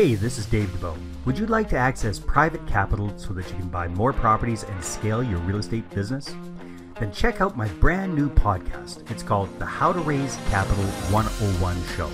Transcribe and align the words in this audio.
Hey, 0.00 0.14
this 0.14 0.38
is 0.38 0.46
Dave 0.46 0.70
Dubeau. 0.70 0.96
Would 1.26 1.38
you 1.38 1.44
like 1.44 1.68
to 1.68 1.76
access 1.76 2.18
private 2.18 2.66
capital 2.66 3.12
so 3.18 3.34
that 3.34 3.46
you 3.50 3.56
can 3.56 3.68
buy 3.68 3.86
more 3.86 4.14
properties 4.14 4.62
and 4.62 4.82
scale 4.82 5.22
your 5.22 5.40
real 5.40 5.58
estate 5.58 5.90
business? 5.90 6.34
Then 6.98 7.12
check 7.12 7.42
out 7.42 7.54
my 7.54 7.68
brand 7.68 8.14
new 8.14 8.30
podcast. 8.30 9.10
It's 9.10 9.22
called 9.22 9.50
the 9.58 9.66
How 9.66 9.92
to 9.92 10.00
Raise 10.00 10.38
Capital 10.48 10.84
101 11.12 11.76
Show. 11.98 12.08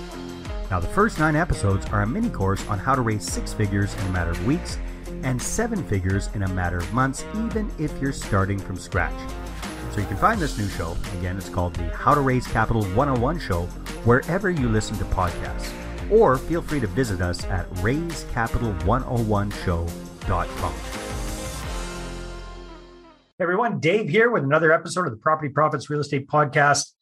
Now, 0.69 0.81
the 0.81 0.87
first 0.87 1.17
nine 1.17 1.37
episodes 1.37 1.85
are 1.85 2.01
a 2.01 2.05
mini 2.05 2.29
course 2.29 2.67
on 2.67 2.77
how 2.77 2.93
to 2.93 3.01
raise 3.01 3.23
six 3.23 3.53
figures 3.53 3.95
in 3.95 4.07
a 4.07 4.11
matter 4.11 4.31
of 4.31 4.45
weeks 4.45 4.77
and 5.23 5.41
seven 5.41 5.81
figures 5.87 6.29
in 6.33 6.43
a 6.43 6.49
matter 6.49 6.79
of 6.79 6.93
months, 6.93 7.23
even 7.37 7.71
if 7.79 7.97
you're 8.01 8.11
starting 8.11 8.59
from 8.59 8.75
scratch. 8.75 9.17
So 9.93 10.01
you 10.01 10.07
can 10.07 10.17
find 10.17 10.41
this 10.41 10.57
new 10.57 10.67
show. 10.67 10.97
Again, 11.19 11.37
it's 11.37 11.47
called 11.47 11.73
the 11.75 11.87
How 11.91 12.13
to 12.13 12.19
Raise 12.19 12.47
Capital 12.47 12.83
101 12.83 13.39
Show, 13.39 13.61
wherever 14.03 14.51
you 14.51 14.67
listen 14.67 14.97
to 14.97 15.05
podcasts. 15.05 15.71
Or 16.11 16.37
feel 16.37 16.61
free 16.61 16.79
to 16.79 16.87
visit 16.87 17.21
us 17.21 17.43
at 17.45 17.69
raisecapital101show.com. 17.75 20.73
Hey 23.37 23.43
everyone, 23.43 23.79
Dave 23.79 24.09
here 24.09 24.31
with 24.31 24.43
another 24.43 24.71
episode 24.71 25.05
of 25.05 25.11
the 25.11 25.17
Property 25.17 25.49
Profits 25.49 25.89
Real 25.89 25.99
Estate 25.99 26.27
Podcast. 26.27 26.93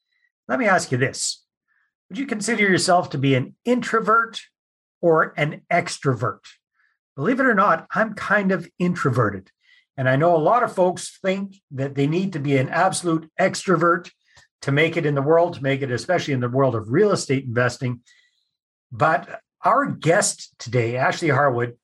Let 0.48 0.60
me 0.60 0.66
ask 0.66 0.92
you 0.92 0.98
this 0.98 1.46
Would 2.10 2.18
you 2.18 2.26
consider 2.26 2.64
yourself 2.64 3.12
to 3.12 3.18
be 3.18 3.36
an 3.36 3.56
introvert 3.64 4.42
or 5.02 5.34
an 5.38 5.62
extrovert? 5.72 6.40
Believe 7.16 7.40
it 7.40 7.46
or 7.46 7.56
not, 7.56 7.88
I'm 7.92 8.16
kind 8.16 8.52
of 8.52 8.68
introverted. 8.80 9.50
And 9.98 10.10
I 10.10 10.18
know 10.18 10.36
a 10.36 10.38
lot 10.38 10.64
of 10.64 10.76
folks 10.76 11.18
think 11.22 11.56
that 11.72 11.96
they 11.96 12.06
need 12.06 12.34
to 12.34 12.40
be 12.40 12.58
an 12.58 12.70
absolute 12.70 13.32
extrovert 13.40 14.12
to 14.64 14.72
make 14.72 14.98
it 14.98 15.06
in 15.06 15.16
the 15.16 15.22
world, 15.22 15.54
to 15.54 15.64
make 15.64 15.82
it, 15.82 15.92
especially 15.92 16.34
in 16.34 16.42
the 16.42 16.50
world 16.50 16.76
of 16.76 16.92
real 16.92 17.12
estate 17.12 17.46
investing. 17.46 18.02
But 18.98 19.42
our 19.62 19.86
guest 19.88 20.54
today, 20.58 20.96
Ashley 20.96 21.30
Harwood, 21.30 21.76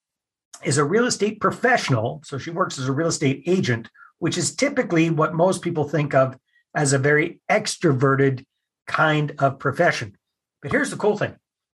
is 0.63 0.77
a 0.77 0.85
real 0.85 1.05
estate 1.05 1.41
professional. 1.41 2.21
So 2.23 2.37
she 2.37 2.51
works 2.51 2.79
as 2.79 2.87
a 2.87 2.93
real 2.93 3.07
estate 3.07 3.43
agent, 3.47 3.89
which 4.19 4.37
is 4.37 4.55
typically 4.55 5.09
what 5.09 5.33
most 5.33 5.61
people 5.61 5.83
think 5.83 6.13
of 6.13 6.37
as 6.73 6.93
a 6.93 6.97
very 6.97 7.41
extroverted 7.49 8.45
kind 8.87 9.33
of 9.39 9.59
profession. 9.59 10.17
But 10.61 10.71
here's 10.71 10.91
the 10.91 10.97
cool 10.97 11.17
thing 11.17 11.35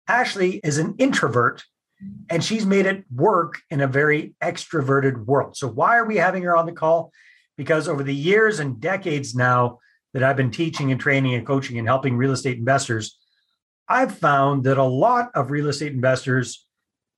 Ashley 0.07 0.57
is 0.63 0.77
an 0.77 0.95
introvert 0.99 1.63
and 2.29 2.43
she's 2.43 2.65
made 2.65 2.85
it 2.85 3.05
work 3.11 3.61
in 3.69 3.81
a 3.81 3.87
very 3.87 4.35
extroverted 4.43 5.25
world. 5.25 5.57
So, 5.57 5.67
why 5.67 5.97
are 5.97 6.05
we 6.05 6.17
having 6.17 6.43
her 6.43 6.55
on 6.55 6.67
the 6.67 6.73
call? 6.73 7.11
Because 7.57 7.87
over 7.87 8.03
the 8.03 8.13
years 8.13 8.59
and 8.59 8.79
decades 8.79 9.33
now 9.33 9.79
that 10.13 10.21
I've 10.21 10.37
been 10.37 10.51
teaching 10.51 10.91
and 10.91 10.99
training 11.01 11.33
and 11.33 11.47
coaching 11.47 11.79
and 11.79 11.87
helping 11.87 12.17
real 12.17 12.33
estate 12.33 12.57
investors, 12.57 13.17
I've 13.87 14.17
found 14.17 14.63
that 14.65 14.77
a 14.77 14.83
lot 14.83 15.31
of 15.35 15.51
real 15.51 15.67
estate 15.67 15.91
investors 15.91 16.65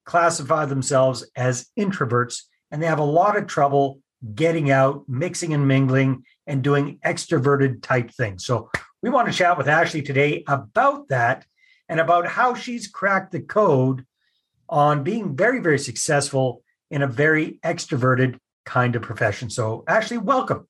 classify 0.05 0.65
themselves 0.65 1.29
as 1.35 1.69
introverts 1.77 2.43
and 2.71 2.81
they 2.81 2.87
have 2.87 2.99
a 2.99 3.03
lot 3.03 3.37
of 3.37 3.47
trouble 3.47 3.99
getting 4.33 4.71
out, 4.71 5.03
mixing 5.07 5.53
and 5.53 5.67
mingling, 5.67 6.23
and 6.47 6.63
doing 6.63 6.99
extroverted 7.05 7.81
type 7.81 8.11
things. 8.11 8.45
So, 8.45 8.69
we 9.01 9.09
want 9.11 9.27
to 9.27 9.33
chat 9.33 9.57
with 9.57 9.67
Ashley 9.67 10.01
today 10.01 10.43
about 10.47 11.09
that 11.09 11.45
and 11.87 11.99
about 11.99 12.25
how 12.25 12.55
she's 12.55 12.87
cracked 12.87 13.31
the 13.31 13.39
code 13.39 14.03
on 14.67 15.03
being 15.03 15.35
very, 15.35 15.59
very 15.59 15.77
successful 15.77 16.63
in 16.89 17.03
a 17.03 17.07
very 17.07 17.59
extroverted 17.63 18.39
kind 18.65 18.95
of 18.95 19.03
profession. 19.03 19.49
So, 19.49 19.83
Ashley, 19.87 20.17
welcome. 20.17 20.67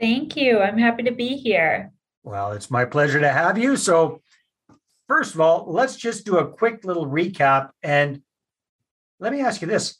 Thank 0.00 0.36
you. 0.36 0.58
I'm 0.58 0.78
happy 0.78 1.02
to 1.02 1.12
be 1.12 1.36
here. 1.36 1.92
Well, 2.22 2.52
it's 2.52 2.70
my 2.70 2.86
pleasure 2.86 3.20
to 3.20 3.28
have 3.28 3.58
you. 3.58 3.76
So, 3.76 4.22
first 5.08 5.34
of 5.34 5.40
all, 5.40 5.66
let's 5.68 5.96
just 5.96 6.24
do 6.24 6.38
a 6.38 6.48
quick 6.48 6.84
little 6.84 7.06
recap. 7.06 7.70
And 7.82 8.22
let 9.20 9.32
me 9.32 9.40
ask 9.40 9.60
you 9.60 9.68
this 9.68 9.98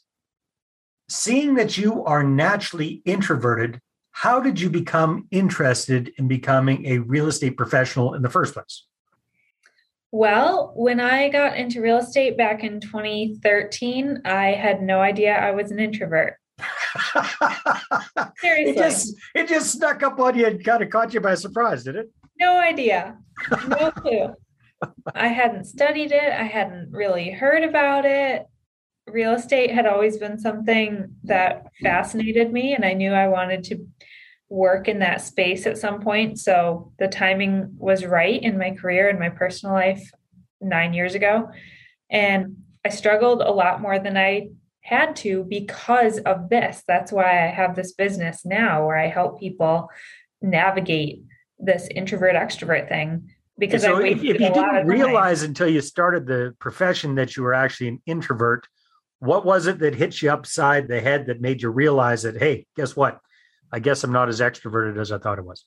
seeing 1.09 1.55
that 1.55 1.77
you 1.77 2.03
are 2.05 2.23
naturally 2.23 3.01
introverted, 3.05 3.79
how 4.11 4.39
did 4.39 4.59
you 4.59 4.69
become 4.69 5.27
interested 5.31 6.11
in 6.17 6.27
becoming 6.27 6.85
a 6.85 6.99
real 6.99 7.27
estate 7.27 7.57
professional 7.57 8.13
in 8.13 8.21
the 8.21 8.29
first 8.29 8.53
place? 8.53 8.85
Well, 10.11 10.71
when 10.75 11.01
I 11.01 11.27
got 11.27 11.57
into 11.57 11.81
real 11.81 11.97
estate 11.97 12.37
back 12.37 12.63
in 12.63 12.79
2013, 12.79 14.21
I 14.23 14.51
had 14.53 14.81
no 14.81 15.01
idea 15.01 15.35
I 15.35 15.51
was 15.51 15.71
an 15.71 15.79
introvert. 15.79 16.35
Seriously. 18.39 18.71
It 18.71 18.77
just 18.77 19.13
it 19.35 19.49
just 19.49 19.73
snuck 19.73 20.03
up 20.03 20.17
on 20.21 20.37
you 20.37 20.45
and 20.45 20.63
kind 20.63 20.81
of 20.81 20.89
caught 20.89 21.13
you 21.13 21.19
by 21.19 21.35
surprise, 21.35 21.83
did 21.83 21.97
it? 21.97 22.09
No 22.39 22.57
idea. 22.57 23.17
No 23.67 23.91
clue. 23.91 24.33
I 25.13 25.27
hadn't 25.27 25.65
studied 25.65 26.11
it. 26.11 26.31
I 26.31 26.43
hadn't 26.43 26.91
really 26.91 27.31
heard 27.31 27.63
about 27.63 28.05
it. 28.05 28.45
Real 29.07 29.33
estate 29.33 29.71
had 29.71 29.85
always 29.85 30.17
been 30.17 30.39
something 30.39 31.15
that 31.23 31.67
fascinated 31.81 32.51
me, 32.51 32.73
and 32.73 32.83
I 32.83 32.93
knew 32.93 33.13
I 33.13 33.27
wanted 33.27 33.63
to 33.65 33.85
work 34.49 34.87
in 34.87 34.99
that 34.99 35.21
space 35.21 35.65
at 35.65 35.77
some 35.77 36.01
point. 36.01 36.39
So 36.39 36.91
the 36.99 37.07
timing 37.07 37.75
was 37.77 38.05
right 38.05 38.41
in 38.41 38.57
my 38.57 38.71
career 38.71 39.09
and 39.09 39.19
my 39.19 39.29
personal 39.29 39.75
life 39.75 40.11
nine 40.61 40.93
years 40.93 41.15
ago. 41.15 41.49
And 42.09 42.57
I 42.85 42.89
struggled 42.89 43.41
a 43.41 43.51
lot 43.51 43.81
more 43.81 43.99
than 43.99 44.17
I 44.17 44.49
had 44.81 45.15
to 45.17 45.43
because 45.43 46.19
of 46.19 46.49
this. 46.49 46.83
That's 46.87 47.11
why 47.11 47.43
I 47.43 47.47
have 47.47 47.75
this 47.75 47.93
business 47.93 48.45
now 48.45 48.85
where 48.85 48.97
I 48.97 49.07
help 49.07 49.39
people 49.39 49.89
navigate 50.41 51.23
this 51.57 51.87
introvert 51.93 52.35
extrovert 52.35 52.87
thing. 52.87 53.31
Because 53.57 53.83
so 53.83 53.99
if, 53.99 54.17
if 54.17 54.23
you 54.23 54.33
didn't 54.33 54.85
realize 54.85 55.43
until 55.43 55.69
you 55.69 55.81
started 55.81 56.25
the 56.25 56.53
profession 56.59 57.15
that 57.15 57.37
you 57.37 57.43
were 57.43 57.53
actually 57.53 57.87
an 57.87 58.01
introvert, 58.05 58.67
what 59.19 59.45
was 59.45 59.65
it 59.67 59.79
that 59.79 59.95
hit 59.95 60.21
you 60.21 60.29
upside 60.29 60.87
the 60.87 60.99
head 60.99 61.27
that 61.27 61.39
made 61.39 61.61
you 61.61 61.69
realize 61.69 62.23
that, 62.23 62.37
hey, 62.37 62.65
guess 62.75 62.95
what? 62.95 63.19
I 63.71 63.79
guess 63.79 64.03
I'm 64.03 64.11
not 64.11 64.29
as 64.29 64.41
extroverted 64.41 64.99
as 64.99 65.11
I 65.11 65.17
thought 65.17 65.39
it 65.39 65.45
was. 65.45 65.65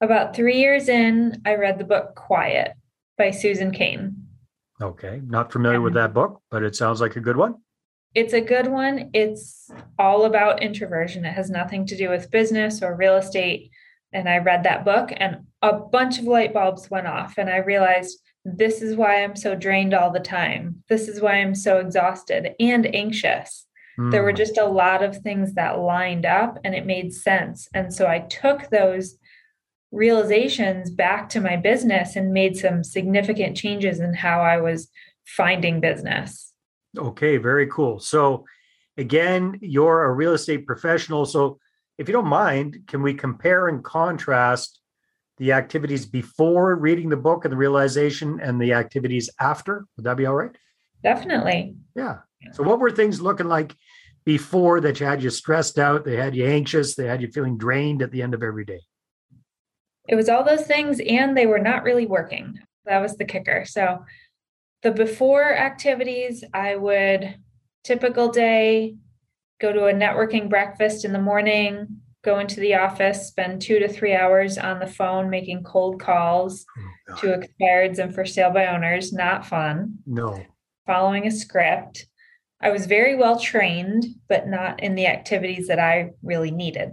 About 0.00 0.34
three 0.34 0.58
years 0.58 0.88
in, 0.88 1.40
I 1.44 1.54
read 1.54 1.78
the 1.78 1.84
book 1.84 2.14
Quiet 2.14 2.72
by 3.18 3.30
Susan 3.30 3.70
Cain. 3.70 4.26
Okay. 4.80 5.20
Not 5.24 5.52
familiar 5.52 5.80
with 5.80 5.94
that 5.94 6.12
book, 6.14 6.42
but 6.50 6.62
it 6.62 6.74
sounds 6.74 7.00
like 7.00 7.16
a 7.16 7.20
good 7.20 7.36
one. 7.36 7.56
It's 8.14 8.32
a 8.32 8.40
good 8.40 8.66
one. 8.66 9.10
It's 9.14 9.70
all 9.98 10.24
about 10.24 10.62
introversion. 10.62 11.24
It 11.24 11.34
has 11.34 11.50
nothing 11.50 11.86
to 11.86 11.96
do 11.96 12.08
with 12.08 12.30
business 12.30 12.82
or 12.82 12.96
real 12.96 13.16
estate. 13.16 13.70
And 14.12 14.28
I 14.28 14.38
read 14.38 14.64
that 14.64 14.84
book 14.84 15.12
and 15.16 15.46
a 15.62 15.72
bunch 15.72 16.18
of 16.18 16.24
light 16.24 16.52
bulbs 16.52 16.90
went 16.90 17.06
off. 17.06 17.38
And 17.38 17.48
I 17.48 17.58
realized 17.58 18.18
this 18.44 18.82
is 18.82 18.96
why 18.96 19.22
I'm 19.22 19.36
so 19.36 19.54
drained 19.54 19.94
all 19.94 20.10
the 20.10 20.20
time. 20.20 20.82
This 20.88 21.08
is 21.08 21.20
why 21.20 21.34
I'm 21.34 21.54
so 21.54 21.78
exhausted 21.78 22.54
and 22.58 22.92
anxious. 22.94 23.66
Mm. 23.98 24.10
There 24.10 24.22
were 24.22 24.30
hmm. 24.30 24.36
just 24.36 24.58
a 24.58 24.64
lot 24.64 25.02
of 25.02 25.18
things 25.18 25.54
that 25.54 25.78
lined 25.78 26.26
up 26.26 26.58
and 26.64 26.74
it 26.74 26.86
made 26.86 27.12
sense. 27.12 27.68
And 27.74 27.94
so 27.94 28.06
I 28.06 28.20
took 28.20 28.70
those 28.70 29.16
realizations 29.92 30.90
back 30.90 31.28
to 31.28 31.40
my 31.40 31.56
business 31.56 32.16
and 32.16 32.32
made 32.32 32.56
some 32.56 32.82
significant 32.82 33.56
changes 33.56 34.00
in 34.00 34.14
how 34.14 34.40
I 34.40 34.56
was 34.58 34.88
finding 35.26 35.80
business. 35.80 36.52
Okay, 36.96 37.36
very 37.36 37.66
cool. 37.68 38.00
So, 38.00 38.44
again, 38.96 39.58
you're 39.60 40.04
a 40.04 40.12
real 40.12 40.32
estate 40.32 40.66
professional. 40.66 41.26
So, 41.26 41.58
if 41.98 42.08
you 42.08 42.12
don't 42.12 42.26
mind, 42.26 42.78
can 42.86 43.02
we 43.02 43.14
compare 43.14 43.68
and 43.68 43.84
contrast 43.84 44.80
the 45.42 45.50
activities 45.50 46.06
before 46.06 46.76
reading 46.76 47.08
the 47.08 47.16
book 47.16 47.44
and 47.44 47.50
the 47.50 47.56
realization 47.56 48.38
and 48.40 48.62
the 48.62 48.72
activities 48.72 49.28
after? 49.40 49.84
Would 49.96 50.04
that 50.04 50.16
be 50.16 50.24
all 50.24 50.36
right? 50.36 50.56
Definitely. 51.02 51.74
Yeah. 51.96 52.18
So, 52.52 52.62
what 52.62 52.78
were 52.78 52.92
things 52.92 53.20
looking 53.20 53.48
like 53.48 53.74
before 54.24 54.80
that 54.82 55.00
you 55.00 55.06
had 55.06 55.20
you 55.20 55.30
stressed 55.30 55.80
out, 55.80 56.04
they 56.04 56.14
had 56.14 56.36
you 56.36 56.46
anxious, 56.46 56.94
they 56.94 57.08
had 57.08 57.20
you 57.20 57.26
feeling 57.26 57.58
drained 57.58 58.02
at 58.02 58.12
the 58.12 58.22
end 58.22 58.34
of 58.34 58.44
every 58.44 58.64
day? 58.64 58.82
It 60.08 60.14
was 60.14 60.28
all 60.28 60.44
those 60.44 60.64
things, 60.64 61.00
and 61.00 61.36
they 61.36 61.46
were 61.46 61.58
not 61.58 61.82
really 61.82 62.06
working. 62.06 62.60
That 62.84 63.00
was 63.00 63.16
the 63.16 63.24
kicker. 63.24 63.64
So, 63.64 64.04
the 64.84 64.92
before 64.92 65.56
activities, 65.56 66.44
I 66.54 66.76
would 66.76 67.34
typical 67.82 68.28
day 68.28 68.94
go 69.60 69.72
to 69.72 69.86
a 69.86 69.92
networking 69.92 70.48
breakfast 70.48 71.04
in 71.04 71.12
the 71.12 71.20
morning, 71.20 72.01
go 72.24 72.38
into 72.38 72.60
the 72.60 72.74
office, 72.74 73.28
spend 73.28 73.60
two 73.60 73.78
to 73.78 73.88
three 73.88 74.14
hours 74.14 74.58
on 74.58 74.78
the 74.78 74.86
phone 74.86 75.28
making 75.28 75.64
cold 75.64 76.00
calls 76.00 76.64
oh, 77.10 77.16
to 77.16 77.26
expireds 77.28 77.98
and 77.98 78.14
for 78.14 78.24
sale 78.24 78.50
by 78.50 78.66
owners. 78.66 79.12
Not 79.12 79.46
fun. 79.46 79.98
No. 80.06 80.44
Following 80.86 81.26
a 81.26 81.30
script 81.30 82.06
I 82.62 82.70
was 82.70 82.86
very 82.86 83.16
well 83.16 83.38
trained, 83.38 84.06
but 84.28 84.46
not 84.46 84.82
in 84.82 84.94
the 84.94 85.08
activities 85.08 85.66
that 85.66 85.80
I 85.80 86.10
really 86.22 86.52
needed. 86.52 86.92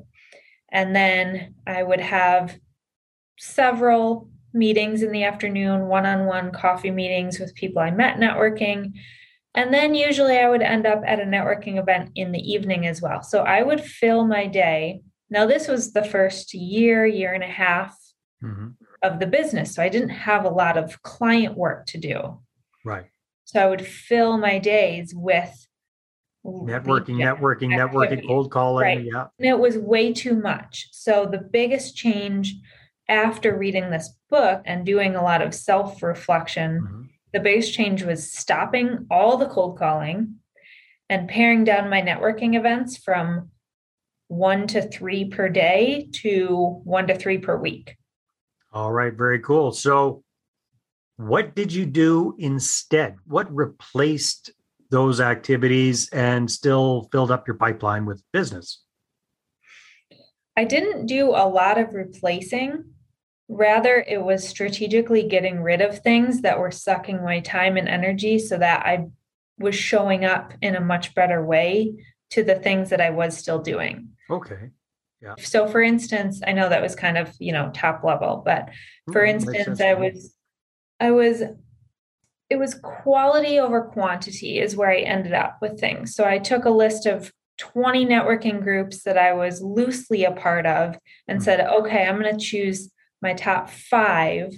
And 0.72 0.96
then 0.96 1.56
I 1.68 1.84
would 1.84 2.02
have 2.02 2.58
several 3.38 4.30
meetings 4.52 5.04
in 5.04 5.12
the 5.12 5.24
afternoon, 5.24 5.88
one 5.88 6.08
on 6.08 6.26
one 6.26 6.52
coffee 6.52 6.90
meetings 6.90 7.40
with 7.40 7.54
people 7.54 7.82
I 7.82 7.92
met 7.92 8.18
networking. 8.18 8.94
And 9.54 9.72
then 9.72 9.94
usually 9.94 10.38
I 10.38 10.50
would 10.50 10.64
end 10.64 10.88
up 10.88 11.04
at 11.06 11.20
a 11.20 11.24
networking 11.24 11.80
event 11.80 12.12
in 12.16 12.32
the 12.32 12.52
evening 12.52 12.88
as 12.88 13.00
well. 13.02 13.22
So 13.22 13.44
I 13.44 13.62
would 13.62 13.82
fill 13.82 14.26
my 14.26 14.48
day. 14.48 15.02
Now, 15.30 15.46
this 15.46 15.68
was 15.68 15.94
the 15.94 16.04
first 16.04 16.54
year, 16.54 17.06
year 17.06 17.34
and 17.34 17.44
a 17.44 17.48
half 17.48 17.98
mm-hmm. 18.44 18.70
of 19.04 19.20
the 19.20 19.28
business. 19.28 19.76
So 19.76 19.84
I 19.84 19.90
didn't 19.90 20.10
have 20.10 20.46
a 20.46 20.50
lot 20.50 20.78
of 20.78 21.02
client 21.04 21.58
work 21.58 21.86
to 21.88 21.98
do. 21.98 22.40
Right. 22.84 23.06
So 23.46 23.60
I 23.60 23.68
would 23.68 23.86
fill 23.86 24.38
my 24.38 24.60
days 24.60 25.14
with 25.16 25.68
networking, 26.46 27.18
networking, 27.18 27.70
networking, 27.70 28.26
cold 28.26 28.52
calling. 28.52 28.84
Right. 28.84 29.06
Yeah. 29.06 29.28
And 29.38 29.48
it 29.48 29.60
was 29.60 29.78
way 29.78 30.14
too 30.14 30.36
much. 30.36 30.90
So 30.92 31.26
the 31.26 31.40
biggest 31.40 31.96
change 31.96 32.56
after 33.08 33.58
reading 33.58 33.90
this 33.90 34.16
book 34.30 34.62
and 34.66 34.86
doing 34.86 35.16
a 35.16 35.24
lot 35.24 35.42
of 35.42 35.54
self 35.54 36.02
reflection, 36.04 36.82
mm-hmm. 36.82 37.02
the 37.34 37.40
biggest 37.40 37.74
change 37.74 38.04
was 38.04 38.32
stopping 38.32 39.08
all 39.10 39.38
the 39.38 39.48
cold 39.48 39.78
calling 39.78 40.36
and 41.10 41.28
paring 41.28 41.64
down 41.64 41.90
my 41.90 42.02
networking 42.02 42.56
events 42.56 42.98
from 42.98 43.50
one 44.30 44.68
to 44.68 44.82
three 44.82 45.26
per 45.26 45.50
day 45.50 46.08
to 46.14 46.82
one 46.86 47.08
to 47.08 47.16
three 47.16 47.40
per 47.40 47.58
week. 47.58 47.98
All 48.72 48.92
right, 48.92 49.14
very 49.14 49.40
cool. 49.40 49.72
So, 49.72 50.24
what 51.18 51.56
did 51.56 51.74
you 51.74 51.86
do 51.86 52.36
instead? 52.38 53.18
What 53.26 53.54
replaced 53.54 54.52
those 54.92 55.20
activities 55.20 56.10
and 56.10 56.50
still 56.50 57.10
filled 57.12 57.32
up 57.32 57.48
your 57.48 57.58
pipeline 57.58 58.06
with 58.06 58.24
business? 58.32 58.84
I 60.56 60.64
didn't 60.64 61.08
do 61.08 61.30
a 61.32 61.48
lot 61.48 61.78
of 61.78 61.94
replacing. 61.94 62.86
Rather, 63.48 64.06
it 64.08 64.22
was 64.22 64.48
strategically 64.48 65.28
getting 65.28 65.62
rid 65.62 65.82
of 65.82 66.00
things 66.00 66.42
that 66.42 66.60
were 66.60 66.72
sucking 66.72 67.24
my 67.24 67.40
time 67.40 67.78
and 67.78 67.90
energy 67.90 68.38
so 68.38 68.58
that 68.58 68.86
I 68.86 69.08
was 69.58 69.76
showing 69.76 70.24
up 70.24 70.54
in 70.62 70.76
a 70.76 70.82
much 70.82 71.16
better 71.16 71.44
way 71.44 71.96
to 72.30 72.44
the 72.44 72.56
things 72.56 72.92
that 72.92 73.02
I 73.02 73.10
was 73.10 73.36
still 73.36 73.60
doing. 73.60 74.10
Okay. 74.30 74.70
Yeah. 75.22 75.36
So 75.40 75.68
for 75.68 75.82
instance, 75.82 76.42
I 76.46 76.54
know 76.54 76.70
that 76.70 76.82
was 76.82 76.96
kind 76.96 77.18
of, 77.18 77.34
you 77.40 77.52
know, 77.52 77.72
top 77.74 78.04
level, 78.04 78.42
but 78.46 78.70
for 79.12 79.22
mm, 79.22 79.30
instance, 79.30 79.82
I 79.82 79.94
was 79.94 80.34
I 81.00 81.12
was 81.12 81.44
it 82.50 82.58
was 82.58 82.76
quality 82.76 83.60
over 83.60 83.82
quantity 83.84 84.60
is 84.60 84.76
where 84.76 84.90
I 84.90 85.00
ended 85.00 85.34
up 85.34 85.58
with 85.62 85.80
things. 85.80 86.16
So 86.16 86.26
I 86.26 86.40
took 86.40 86.66
a 86.66 86.70
list 86.70 87.06
of 87.06 87.32
20 87.60 88.06
networking 88.06 88.62
groups 88.64 89.04
that 89.04 89.18
I 89.18 89.34
was 89.34 89.62
loosely 89.62 90.24
a 90.24 90.32
part 90.32 90.66
of 90.66 90.98
and 91.28 91.40
mm. 91.40 91.44
said, 91.44 91.60
okay, 91.60 92.06
I'm 92.06 92.20
going 92.20 92.38
to 92.38 92.44
choose 92.44 92.90
my 93.22 93.34
top 93.34 93.70
5 93.70 94.54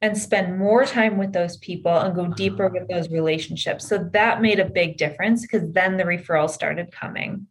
and 0.00 0.16
spend 0.16 0.58
more 0.58 0.86
time 0.86 1.18
with 1.18 1.32
those 1.32 1.58
people 1.58 1.92
and 1.92 2.14
go 2.14 2.28
deeper 2.28 2.68
with 2.68 2.88
those 2.88 3.10
relationships. 3.10 3.86
So 3.86 4.08
that 4.12 4.40
made 4.40 4.58
a 4.58 4.64
big 4.64 4.96
difference 4.96 5.42
because 5.42 5.70
then 5.72 5.98
the 5.98 6.04
referrals 6.04 6.50
started 6.50 6.90
coming. 6.90 7.46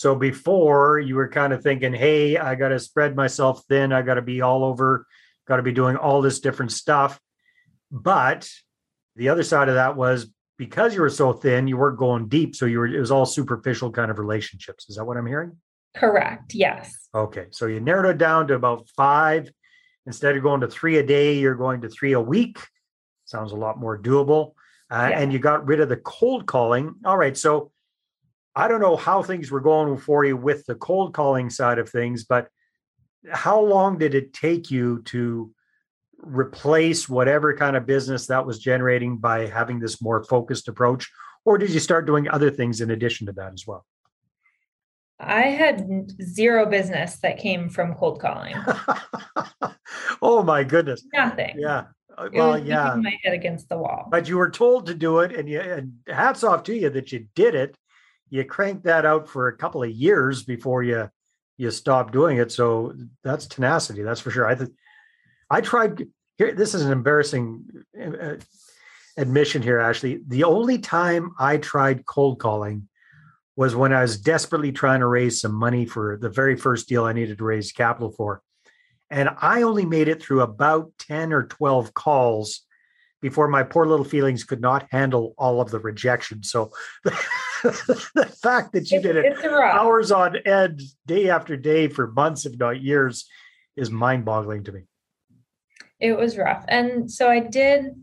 So 0.00 0.14
before 0.14 0.98
you 0.98 1.14
were 1.14 1.28
kind 1.28 1.52
of 1.52 1.62
thinking, 1.62 1.92
hey, 1.92 2.38
I 2.38 2.54
got 2.54 2.68
to 2.68 2.78
spread 2.78 3.14
myself 3.14 3.64
thin, 3.68 3.92
I 3.92 4.00
got 4.00 4.14
to 4.14 4.22
be 4.22 4.40
all 4.40 4.64
over, 4.64 5.06
got 5.46 5.56
to 5.56 5.62
be 5.62 5.72
doing 5.72 5.96
all 5.96 6.22
this 6.22 6.40
different 6.40 6.72
stuff. 6.72 7.20
But 7.90 8.50
the 9.14 9.28
other 9.28 9.42
side 9.42 9.68
of 9.68 9.74
that 9.74 9.96
was 9.96 10.32
because 10.56 10.94
you 10.94 11.02
were 11.02 11.10
so 11.10 11.34
thin, 11.34 11.66
you 11.66 11.76
weren't 11.76 11.98
going 11.98 12.28
deep. 12.28 12.56
So 12.56 12.64
you 12.64 12.78
were, 12.78 12.86
it 12.86 12.98
was 12.98 13.10
all 13.10 13.26
superficial 13.26 13.90
kind 13.92 14.10
of 14.10 14.18
relationships. 14.18 14.88
Is 14.88 14.96
that 14.96 15.04
what 15.04 15.18
I'm 15.18 15.26
hearing? 15.26 15.58
Correct. 15.94 16.54
Yes. 16.54 16.94
Okay. 17.14 17.48
So 17.50 17.66
you 17.66 17.80
narrowed 17.80 18.14
it 18.14 18.16
down 18.16 18.46
to 18.48 18.54
about 18.54 18.88
five 18.96 19.50
Instead 20.06 20.34
of 20.34 20.42
going 20.42 20.62
to 20.62 20.66
three 20.66 20.96
a 20.96 21.02
day, 21.02 21.34
you're 21.34 21.54
going 21.54 21.82
to 21.82 21.88
three 21.90 22.12
a 22.12 22.20
week. 22.20 22.58
Sounds 23.26 23.52
a 23.52 23.56
lot 23.56 23.78
more 23.78 23.98
doable. 23.98 24.54
Uh, 24.90 25.08
yeah. 25.10 25.20
And 25.20 25.32
you 25.32 25.38
got 25.38 25.66
rid 25.66 25.80
of 25.80 25.88
the 25.90 25.98
cold 25.98 26.46
calling. 26.46 26.94
All 27.04 27.18
right. 27.18 27.36
So 27.36 27.70
I 28.54 28.68
don't 28.68 28.80
know 28.80 28.96
how 28.96 29.22
things 29.22 29.50
were 29.50 29.60
going 29.60 29.96
for 29.98 30.24
you 30.24 30.36
with 30.36 30.66
the 30.66 30.74
cold 30.74 31.14
calling 31.14 31.50
side 31.50 31.78
of 31.78 31.88
things, 31.88 32.24
but 32.24 32.48
how 33.30 33.60
long 33.60 33.98
did 33.98 34.14
it 34.14 34.32
take 34.32 34.70
you 34.70 35.02
to 35.06 35.52
replace 36.18 37.08
whatever 37.08 37.56
kind 37.56 37.76
of 37.76 37.86
business 37.86 38.26
that 38.26 38.46
was 38.46 38.58
generating 38.58 39.18
by 39.18 39.46
having 39.46 39.78
this 39.78 40.02
more 40.02 40.24
focused 40.24 40.68
approach? 40.68 41.10
Or 41.44 41.58
did 41.58 41.70
you 41.70 41.80
start 41.80 42.06
doing 42.06 42.28
other 42.28 42.50
things 42.50 42.80
in 42.80 42.90
addition 42.90 43.26
to 43.26 43.32
that 43.34 43.52
as 43.52 43.66
well? 43.66 43.86
I 45.18 45.42
had 45.42 46.10
zero 46.22 46.66
business 46.66 47.18
that 47.18 47.38
came 47.38 47.68
from 47.68 47.94
cold 47.94 48.20
calling. 48.20 48.56
oh 50.22 50.42
my 50.42 50.64
goodness. 50.64 51.04
Nothing. 51.12 51.56
Yeah. 51.58 51.84
Uh, 52.16 52.28
well, 52.32 52.58
yeah. 52.58 52.94
My 52.96 53.16
head 53.22 53.34
against 53.34 53.68
the 53.68 53.76
wall. 53.76 54.08
But 54.10 54.28
you 54.28 54.38
were 54.38 54.50
told 54.50 54.86
to 54.86 54.94
do 54.94 55.20
it, 55.20 55.32
and 55.34 55.48
you 55.48 55.60
and 55.60 55.92
hats 56.06 56.42
off 56.42 56.62
to 56.64 56.74
you 56.74 56.90
that 56.90 57.12
you 57.12 57.26
did 57.34 57.54
it. 57.54 57.76
You 58.30 58.44
cranked 58.44 58.84
that 58.84 59.04
out 59.04 59.28
for 59.28 59.48
a 59.48 59.56
couple 59.56 59.82
of 59.82 59.90
years 59.90 60.42
before 60.42 60.82
you 60.82 61.10
you 61.56 61.70
stopped 61.70 62.12
doing 62.12 62.38
it. 62.38 62.50
So 62.50 62.94
that's 63.22 63.46
tenacity. 63.46 64.02
That's 64.02 64.20
for 64.20 64.30
sure. 64.30 64.46
I 64.46 64.54
th- 64.54 64.70
I 65.50 65.60
tried. 65.60 66.06
Here, 66.38 66.54
this 66.54 66.74
is 66.74 66.82
an 66.82 66.92
embarrassing 66.92 67.66
uh, 68.00 68.36
admission 69.18 69.60
here, 69.60 69.78
Ashley. 69.78 70.22
The 70.26 70.44
only 70.44 70.78
time 70.78 71.32
I 71.38 71.58
tried 71.58 72.06
cold 72.06 72.38
calling 72.38 72.88
was 73.56 73.76
when 73.76 73.92
I 73.92 74.00
was 74.00 74.18
desperately 74.18 74.72
trying 74.72 75.00
to 75.00 75.06
raise 75.06 75.40
some 75.40 75.54
money 75.54 75.84
for 75.84 76.16
the 76.16 76.30
very 76.30 76.56
first 76.56 76.88
deal 76.88 77.04
I 77.04 77.12
needed 77.12 77.36
to 77.38 77.44
raise 77.44 77.72
capital 77.72 78.10
for. 78.10 78.40
And 79.10 79.28
I 79.42 79.62
only 79.62 79.84
made 79.84 80.08
it 80.08 80.22
through 80.22 80.40
about 80.40 80.92
10 81.00 81.32
or 81.34 81.44
12 81.44 81.92
calls 81.92 82.62
before 83.20 83.48
my 83.48 83.62
poor 83.62 83.86
little 83.86 84.04
feelings 84.04 84.44
could 84.44 84.60
not 84.60 84.86
handle 84.90 85.34
all 85.36 85.60
of 85.60 85.70
the 85.70 85.78
rejection. 85.78 86.42
So 86.42 86.72
the 87.04 88.38
fact 88.42 88.72
that 88.72 88.90
you 88.90 89.00
did 89.00 89.16
it 89.16 89.44
hours 89.44 90.10
on 90.10 90.36
end, 90.36 90.80
day 91.06 91.30
after 91.30 91.56
day 91.56 91.88
for 91.88 92.10
months, 92.10 92.46
if 92.46 92.58
not 92.58 92.80
years, 92.80 93.28
is 93.76 93.90
mind 93.90 94.24
boggling 94.24 94.64
to 94.64 94.72
me. 94.72 94.82
It 95.98 96.16
was 96.16 96.38
rough. 96.38 96.64
And 96.68 97.10
so 97.10 97.28
I 97.28 97.40
did, 97.40 97.94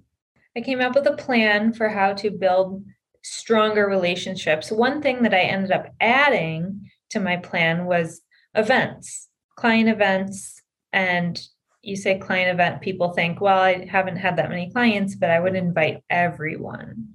I 0.56 0.62
came 0.62 0.82
up 0.82 0.96
with 0.96 1.08
a 1.08 1.16
plan 1.16 1.74
for 1.74 1.90
how 1.90 2.14
to 2.14 2.30
build 2.30 2.84
stronger 3.24 3.88
relationships. 3.88 4.72
One 4.72 5.02
thing 5.02 5.24
that 5.24 5.34
I 5.34 5.42
ended 5.42 5.72
up 5.72 5.88
adding 6.00 6.90
to 7.10 7.20
my 7.20 7.38
plan 7.38 7.86
was 7.86 8.22
events, 8.54 9.30
client 9.56 9.90
events. 9.90 10.62
And 10.94 11.42
you 11.82 11.96
say 11.96 12.18
client 12.18 12.52
event, 12.52 12.82
people 12.82 13.12
think, 13.12 13.40
well, 13.40 13.60
I 13.60 13.86
haven't 13.86 14.18
had 14.18 14.38
that 14.38 14.50
many 14.50 14.72
clients, 14.72 15.16
but 15.16 15.30
I 15.30 15.40
would 15.40 15.56
invite 15.56 16.04
everyone, 16.10 17.10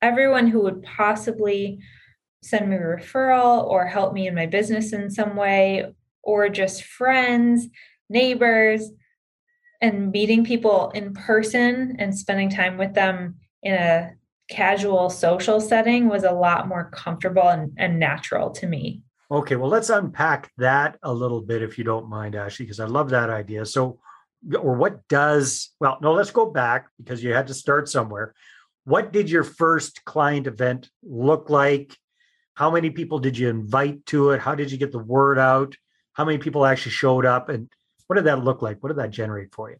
everyone 0.00 0.46
who 0.46 0.60
would 0.60 0.82
possibly 0.82 1.80
send 2.42 2.68
me 2.68 2.76
a 2.76 2.80
referral 2.80 3.64
or 3.64 3.86
help 3.86 4.12
me 4.12 4.26
in 4.26 4.34
my 4.34 4.46
business 4.46 4.92
in 4.92 5.10
some 5.10 5.36
way, 5.36 5.92
or 6.22 6.48
just 6.48 6.84
friends, 6.84 7.66
neighbors, 8.08 8.90
and 9.80 10.12
meeting 10.12 10.44
people 10.44 10.90
in 10.94 11.12
person 11.12 11.96
and 11.98 12.16
spending 12.16 12.48
time 12.48 12.78
with 12.78 12.94
them 12.94 13.36
in 13.62 13.74
a 13.74 14.12
casual 14.48 15.10
social 15.10 15.60
setting 15.60 16.08
was 16.08 16.24
a 16.24 16.32
lot 16.32 16.68
more 16.68 16.90
comfortable 16.90 17.48
and, 17.48 17.72
and 17.76 17.98
natural 17.98 18.50
to 18.50 18.66
me. 18.66 19.02
Okay, 19.34 19.56
well, 19.56 19.68
let's 19.68 19.90
unpack 19.90 20.52
that 20.58 20.96
a 21.02 21.12
little 21.12 21.40
bit 21.40 21.60
if 21.60 21.76
you 21.76 21.82
don't 21.82 22.08
mind, 22.08 22.36
Ashley, 22.36 22.66
because 22.66 22.78
I 22.78 22.84
love 22.84 23.10
that 23.10 23.30
idea. 23.30 23.66
So, 23.66 23.98
or 24.56 24.76
what 24.76 25.08
does, 25.08 25.70
well, 25.80 25.98
no, 26.00 26.12
let's 26.12 26.30
go 26.30 26.46
back 26.46 26.86
because 26.98 27.20
you 27.20 27.34
had 27.34 27.48
to 27.48 27.54
start 27.54 27.88
somewhere. 27.88 28.32
What 28.84 29.12
did 29.12 29.28
your 29.28 29.42
first 29.42 30.04
client 30.04 30.46
event 30.46 30.88
look 31.02 31.50
like? 31.50 31.96
How 32.54 32.70
many 32.70 32.90
people 32.90 33.18
did 33.18 33.36
you 33.36 33.48
invite 33.48 34.06
to 34.06 34.30
it? 34.30 34.40
How 34.40 34.54
did 34.54 34.70
you 34.70 34.78
get 34.78 34.92
the 34.92 35.00
word 35.00 35.36
out? 35.36 35.74
How 36.12 36.24
many 36.24 36.38
people 36.38 36.64
actually 36.64 36.92
showed 36.92 37.26
up? 37.26 37.48
And 37.48 37.68
what 38.06 38.14
did 38.14 38.26
that 38.26 38.44
look 38.44 38.62
like? 38.62 38.80
What 38.84 38.90
did 38.90 38.98
that 38.98 39.10
generate 39.10 39.52
for 39.52 39.68
you? 39.68 39.78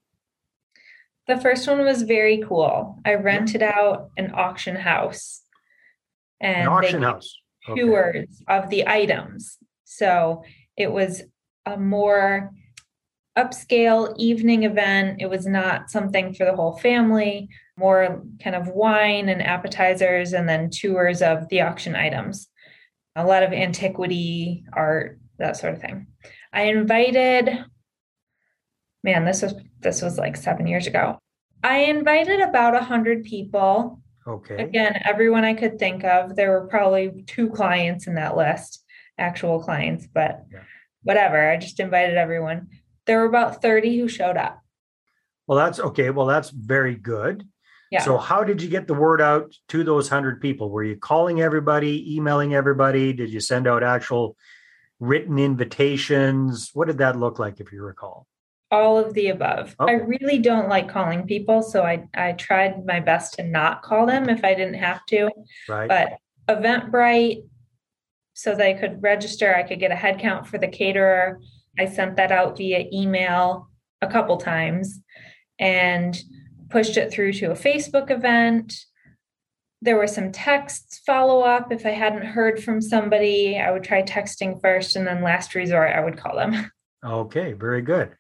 The 1.29 1.37
first 1.37 1.69
one 1.69 1.85
was 1.85 2.03
very 2.03 2.43
cool. 2.49 2.99
I 3.05 3.15
rented 3.15 3.63
out 3.63 4.11
an 4.17 4.33
auction 4.35 4.75
house 4.75 5.43
and 6.41 6.63
an 6.63 6.69
auction 6.69 7.03
house. 7.03 7.39
Okay. 7.68 7.80
tours 7.80 8.42
of 8.49 8.68
the 8.68 8.87
items. 8.87 9.59
So 9.85 10.42
it 10.76 10.92
was 10.92 11.23
a 11.66 11.76
more 11.78 12.50
upscale 13.37 14.14
evening 14.18 14.64
event. 14.64 15.21
It 15.21 15.30
was 15.30 15.47
not 15.47 15.90
something 15.90 16.35
for 16.35 16.44
the 16.44 16.54
whole 16.54 16.76
family, 16.78 17.49
more 17.76 18.23
kind 18.42 18.54
of 18.54 18.68
wine 18.68 19.28
and 19.28 19.42
appetizers, 19.42 20.33
and 20.33 20.49
then 20.49 20.71
tours 20.71 21.23
of 21.23 21.49
the 21.49 21.62
auction 21.62 21.97
items. 21.97 22.49
A 23.16 23.25
lot 23.25 23.42
of 23.42 23.52
antiquity, 23.52 24.64
art, 24.73 25.18
that 25.38 25.56
sort 25.56 25.75
of 25.75 25.80
thing. 25.80 26.09
I 26.52 26.62
invited 26.62 27.64
man, 29.04 29.25
this 29.25 29.42
was 29.42 29.54
this 29.80 30.02
was 30.02 30.18
like 30.18 30.37
seven 30.37 30.66
years 30.66 30.88
ago. 30.88 31.18
I 31.62 31.78
invited 31.85 32.40
about 32.40 32.75
a 32.75 32.83
hundred 32.83 33.23
people. 33.23 34.00
Okay. 34.26 34.62
Again, 34.62 35.00
everyone 35.04 35.45
I 35.45 35.54
could 35.54 35.78
think 35.78 36.04
of. 36.04 36.35
There 36.35 36.50
were 36.52 36.66
probably 36.66 37.25
two 37.26 37.50
clients 37.50 38.07
in 38.07 38.14
that 38.14 38.37
list, 38.37 38.83
actual 39.19 39.61
clients, 39.61 40.07
but 40.07 40.45
yeah. 40.52 40.61
whatever. 41.02 41.50
I 41.50 41.57
just 41.59 41.78
invited 41.78 42.16
everyone. 42.16 42.69
There 43.07 43.19
were 43.19 43.26
about 43.26 43.61
30 43.61 43.99
who 43.99 44.09
showed 44.09 44.37
up. 44.37 44.61
Well, 45.47 45.59
that's 45.59 45.78
okay. 45.78 46.09
Well, 46.11 46.26
that's 46.26 46.49
very 46.50 46.95
good. 46.95 47.47
Yeah. 47.90 48.02
So, 48.02 48.16
how 48.16 48.45
did 48.45 48.62
you 48.62 48.69
get 48.69 48.88
the 48.88 48.95
word 48.95 49.21
out 49.21 49.54
to 49.69 49.85
those 49.85 50.11
100 50.11 50.40
people? 50.40 50.71
Were 50.71 50.83
you 50.83 50.97
calling 50.97 51.43
everybody, 51.43 52.16
emailing 52.16 52.54
everybody? 52.54 53.12
Did 53.12 53.31
you 53.31 53.40
send 53.40 53.69
out 53.69 53.83
actual 53.83 54.37
written 55.00 55.38
invitations? 55.38 56.71
What 56.73 56.88
did 56.88 56.99
that 56.99 57.16
look 57.16 57.38
like, 57.38 57.61
if 57.61 57.73
you 57.73 57.83
recall? 57.83 58.26
All 58.75 58.99
of 58.99 59.14
the 59.14 59.28
above. 59.28 59.76
Okay. 59.78 59.93
I 59.93 59.97
really 59.97 60.38
don't 60.38 60.69
like 60.69 60.88
calling 60.88 61.26
people, 61.26 61.62
so 61.62 61.83
I 61.83 62.07
I 62.14 62.33
tried 62.33 62.85
my 62.85 63.00
best 63.00 63.35
to 63.35 63.45
not 63.45 63.83
call 63.83 64.07
them 64.07 64.28
if 64.28 64.45
I 64.45 64.54
didn't 64.54 64.75
have 64.75 65.04
to. 65.07 65.31
Right. 65.69 65.88
But 65.88 66.19
Eventbrite, 66.49 67.45
so 68.35 68.54
they 68.54 68.75
could 68.75 69.02
register, 69.02 69.54
I 69.54 69.62
could 69.62 69.78
get 69.78 69.93
a 69.93 69.97
head 69.97 70.19
count 70.19 70.47
for 70.47 70.59
the 70.59 70.69
caterer. 70.69 71.40
I 71.78 71.87
sent 71.87 72.16
that 72.16 72.33
out 72.33 72.59
via 72.59 72.87
email 72.93 73.69
a 74.02 74.09
couple 74.09 74.37
times 74.37 75.00
and 75.59 76.21
pushed 76.69 76.97
it 76.97 77.12
through 77.12 77.33
to 77.35 77.52
a 77.52 77.54
Facebook 77.54 78.11
event. 78.11 78.75
There 79.83 79.97
were 79.97 80.07
some 80.09 80.33
texts 80.33 81.00
follow 81.07 81.40
up. 81.40 81.71
If 81.71 81.87
I 81.87 81.90
hadn't 81.90 82.26
heard 82.26 82.62
from 82.62 82.81
somebody, 82.81 83.59
I 83.59 83.71
would 83.71 83.85
try 83.85 84.02
texting 84.02 84.61
first, 84.61 84.97
and 84.97 85.07
then 85.07 85.23
last 85.23 85.54
resort, 85.54 85.93
I 85.95 86.00
would 86.00 86.19
call 86.19 86.37
them. 86.37 86.71
Okay, 87.04 87.52
very 87.52 87.83
good. 87.83 88.16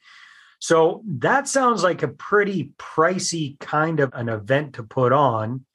So 0.64 1.02
that 1.18 1.46
sounds 1.46 1.82
like 1.82 2.02
a 2.02 2.08
pretty 2.08 2.72
pricey 2.78 3.60
kind 3.60 4.00
of 4.00 4.10
an 4.14 4.30
event 4.30 4.76
to 4.76 4.82
put 4.82 5.12
on 5.12 5.66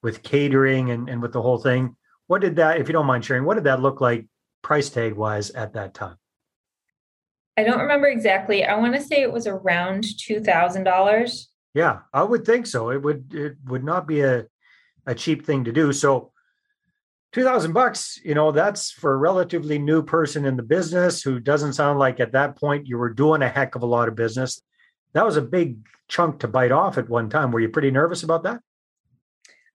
with 0.00 0.22
catering 0.22 0.92
and, 0.92 1.08
and 1.08 1.20
with 1.20 1.32
the 1.32 1.42
whole 1.42 1.58
thing. 1.58 1.96
What 2.28 2.42
did 2.42 2.54
that, 2.54 2.80
if 2.80 2.86
you 2.86 2.92
don't 2.92 3.06
mind 3.06 3.24
sharing, 3.24 3.44
what 3.44 3.54
did 3.54 3.64
that 3.64 3.82
look 3.82 4.00
like 4.00 4.28
price 4.62 4.90
tag 4.90 5.14
wise 5.14 5.50
at 5.50 5.72
that 5.72 5.92
time? 5.92 6.18
I 7.56 7.64
don't 7.64 7.80
remember 7.80 8.06
exactly. 8.06 8.64
I 8.64 8.76
want 8.76 8.94
to 8.94 9.00
say 9.00 9.22
it 9.22 9.32
was 9.32 9.48
around 9.48 10.04
$2,000. 10.04 11.46
Yeah, 11.74 11.98
I 12.14 12.22
would 12.22 12.44
think 12.44 12.68
so. 12.68 12.90
It 12.90 13.02
would 13.02 13.34
it 13.34 13.56
would 13.64 13.82
not 13.82 14.06
be 14.06 14.20
a 14.20 14.46
a 15.04 15.16
cheap 15.16 15.46
thing 15.46 15.64
to 15.64 15.72
do. 15.72 15.92
So 15.92 16.30
two 17.38 17.44
thousand 17.44 17.72
bucks, 17.72 18.20
you 18.24 18.34
know, 18.34 18.50
that's 18.50 18.90
for 18.90 19.12
a 19.12 19.16
relatively 19.16 19.78
new 19.78 20.02
person 20.02 20.44
in 20.44 20.56
the 20.56 20.62
business 20.62 21.22
who 21.22 21.38
doesn't 21.38 21.74
sound 21.74 21.96
like 21.96 22.18
at 22.18 22.32
that 22.32 22.56
point 22.56 22.88
you 22.88 22.98
were 22.98 23.10
doing 23.10 23.42
a 23.42 23.48
heck 23.48 23.76
of 23.76 23.82
a 23.82 23.86
lot 23.86 24.08
of 24.08 24.16
business. 24.16 24.60
That 25.12 25.24
was 25.24 25.36
a 25.36 25.42
big 25.42 25.76
chunk 26.08 26.40
to 26.40 26.48
bite 26.48 26.72
off 26.72 26.98
at 26.98 27.08
one 27.08 27.30
time. 27.30 27.52
Were 27.52 27.60
you 27.60 27.68
pretty 27.68 27.92
nervous 27.92 28.24
about 28.24 28.42
that? 28.42 28.60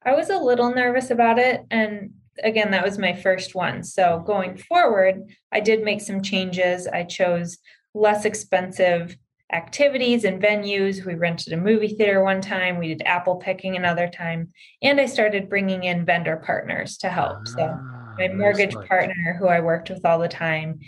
I 0.06 0.14
was 0.14 0.30
a 0.30 0.38
little 0.38 0.76
nervous 0.76 1.10
about 1.10 1.40
it. 1.40 1.62
And 1.72 2.12
again, 2.44 2.72
that 2.72 2.84
was 2.84 2.98
my 2.98 3.14
first 3.14 3.56
one. 3.56 3.82
So 3.82 4.22
going 4.26 4.58
forward, 4.58 5.24
I 5.54 5.62
did 5.62 5.86
make 5.86 6.02
some 6.02 6.22
changes. 6.22 6.86
I 6.86 7.04
chose 7.04 7.60
less 7.94 8.26
expensive 8.26 9.16
activities 9.54 10.24
and 10.26 10.42
venues. 10.42 11.06
We 11.06 11.16
rented 11.16 11.54
a 11.54 11.58
movie 11.58 11.90
theater 11.96 12.24
one 12.24 12.42
time, 12.42 12.78
we 12.80 12.90
did 12.90 13.04
apple 13.06 13.38
picking 13.38 13.76
another 13.76 14.08
time, 14.10 14.52
and 14.82 15.00
I 15.00 15.06
started 15.06 15.50
bringing 15.50 15.84
in 15.84 16.06
vendor 16.06 16.38
partners 16.38 16.98
to 17.00 17.10
help. 17.10 17.48
so, 17.48 17.64
Ah, 17.64 17.80
my 18.18 18.28
mortgage 18.36 18.76
partner, 18.88 19.36
who 19.40 19.48
I 19.48 19.60
worked 19.62 19.90
with 19.90 20.06
all 20.06 20.20
the 20.20 20.28
time, 20.28 20.80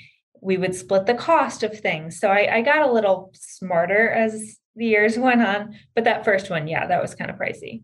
we 0.42 0.58
would 0.58 0.76
split 0.76 1.06
the 1.06 1.14
cost 1.16 1.64
of 1.64 1.80
things. 1.80 2.20
So, 2.20 2.30
I, 2.30 2.58
I 2.58 2.62
got 2.62 2.88
a 2.88 2.92
little 2.92 3.32
smarter 3.36 4.10
as 4.10 4.58
the 4.76 4.86
years 4.86 5.18
went 5.18 5.42
on. 5.42 5.76
But 5.96 6.04
that 6.06 6.26
first 6.26 6.50
one, 6.50 6.68
yeah, 6.68 6.88
that 6.88 7.02
was 7.02 7.16
kind 7.16 7.32
of 7.32 7.38
pricey. 7.38 7.84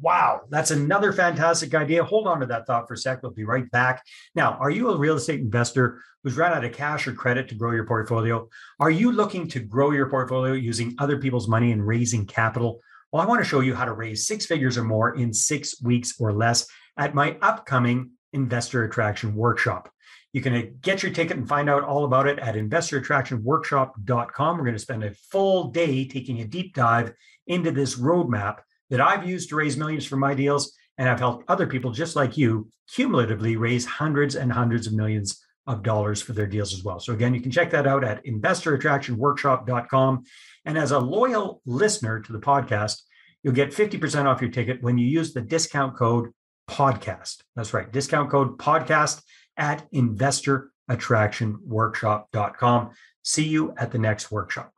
Wow, 0.00 0.42
that's 0.48 0.70
another 0.70 1.12
fantastic 1.12 1.74
idea. 1.74 2.04
Hold 2.04 2.28
on 2.28 2.40
to 2.40 2.46
that 2.46 2.66
thought 2.66 2.86
for 2.86 2.94
a 2.94 2.96
sec. 2.96 3.22
We'll 3.22 3.32
be 3.32 3.44
right 3.44 3.68
back. 3.70 4.04
Now, 4.34 4.56
are 4.60 4.70
you 4.70 4.90
a 4.90 4.96
real 4.96 5.16
estate 5.16 5.40
investor 5.40 6.00
who's 6.22 6.36
run 6.36 6.52
out 6.52 6.64
of 6.64 6.72
cash 6.72 7.08
or 7.08 7.12
credit 7.12 7.48
to 7.48 7.56
grow 7.56 7.72
your 7.72 7.86
portfolio? 7.86 8.48
Are 8.78 8.90
you 8.90 9.10
looking 9.10 9.48
to 9.48 9.60
grow 9.60 9.90
your 9.90 10.08
portfolio 10.08 10.52
using 10.52 10.94
other 10.98 11.18
people's 11.18 11.48
money 11.48 11.72
and 11.72 11.84
raising 11.84 12.26
capital? 12.26 12.80
Well, 13.10 13.22
I 13.22 13.26
want 13.26 13.40
to 13.40 13.48
show 13.48 13.60
you 13.60 13.74
how 13.74 13.86
to 13.86 13.92
raise 13.92 14.26
six 14.26 14.46
figures 14.46 14.78
or 14.78 14.84
more 14.84 15.16
in 15.16 15.34
six 15.34 15.82
weeks 15.82 16.14
or 16.20 16.32
less 16.32 16.66
at 16.96 17.14
my 17.14 17.36
upcoming 17.42 18.12
Investor 18.32 18.84
Attraction 18.84 19.34
Workshop. 19.34 19.90
You 20.32 20.40
can 20.42 20.54
uh, 20.54 20.62
get 20.82 21.02
your 21.02 21.12
ticket 21.12 21.38
and 21.38 21.48
find 21.48 21.70
out 21.70 21.84
all 21.84 22.04
about 22.04 22.28
it 22.28 22.38
at 22.38 22.54
investorattractionworkshop.com. 22.54 24.58
We're 24.58 24.64
going 24.64 24.74
to 24.74 24.78
spend 24.78 25.04
a 25.04 25.14
full 25.14 25.70
day 25.70 26.06
taking 26.06 26.40
a 26.40 26.46
deep 26.46 26.74
dive 26.74 27.14
into 27.46 27.70
this 27.70 27.98
roadmap 27.98 28.58
that 28.90 29.00
I've 29.00 29.28
used 29.28 29.48
to 29.50 29.56
raise 29.56 29.76
millions 29.76 30.06
for 30.06 30.16
my 30.16 30.34
deals. 30.34 30.72
And 30.96 31.06
I've 31.08 31.20
helped 31.20 31.44
other 31.48 31.66
people 31.66 31.90
just 31.92 32.16
like 32.16 32.36
you 32.36 32.68
cumulatively 32.92 33.56
raise 33.56 33.86
hundreds 33.86 34.34
and 34.34 34.52
hundreds 34.52 34.86
of 34.86 34.94
millions 34.94 35.42
of 35.66 35.82
dollars 35.82 36.22
for 36.22 36.32
their 36.32 36.46
deals 36.46 36.72
as 36.72 36.82
well. 36.82 36.98
So 36.98 37.12
again, 37.12 37.34
you 37.34 37.40
can 37.40 37.52
check 37.52 37.70
that 37.70 37.86
out 37.86 38.02
at 38.02 38.24
investorattractionworkshop.com. 38.24 40.24
And 40.64 40.78
as 40.78 40.92
a 40.92 40.98
loyal 40.98 41.60
listener 41.66 42.20
to 42.20 42.32
the 42.32 42.40
podcast, 42.40 43.02
you'll 43.42 43.52
get 43.54 43.70
50% 43.70 44.24
off 44.24 44.40
your 44.40 44.50
ticket 44.50 44.82
when 44.82 44.96
you 44.98 45.06
use 45.06 45.34
the 45.34 45.42
discount 45.42 45.96
code 45.96 46.30
podcast. 46.68 47.42
That's 47.54 47.72
right, 47.74 47.92
discount 47.92 48.30
code 48.30 48.58
podcast 48.58 49.22
at 49.56 49.88
investorattractionworkshop.com. 49.92 52.90
See 53.22 53.44
you 53.44 53.74
at 53.76 53.92
the 53.92 53.98
next 53.98 54.30
workshop. 54.30 54.72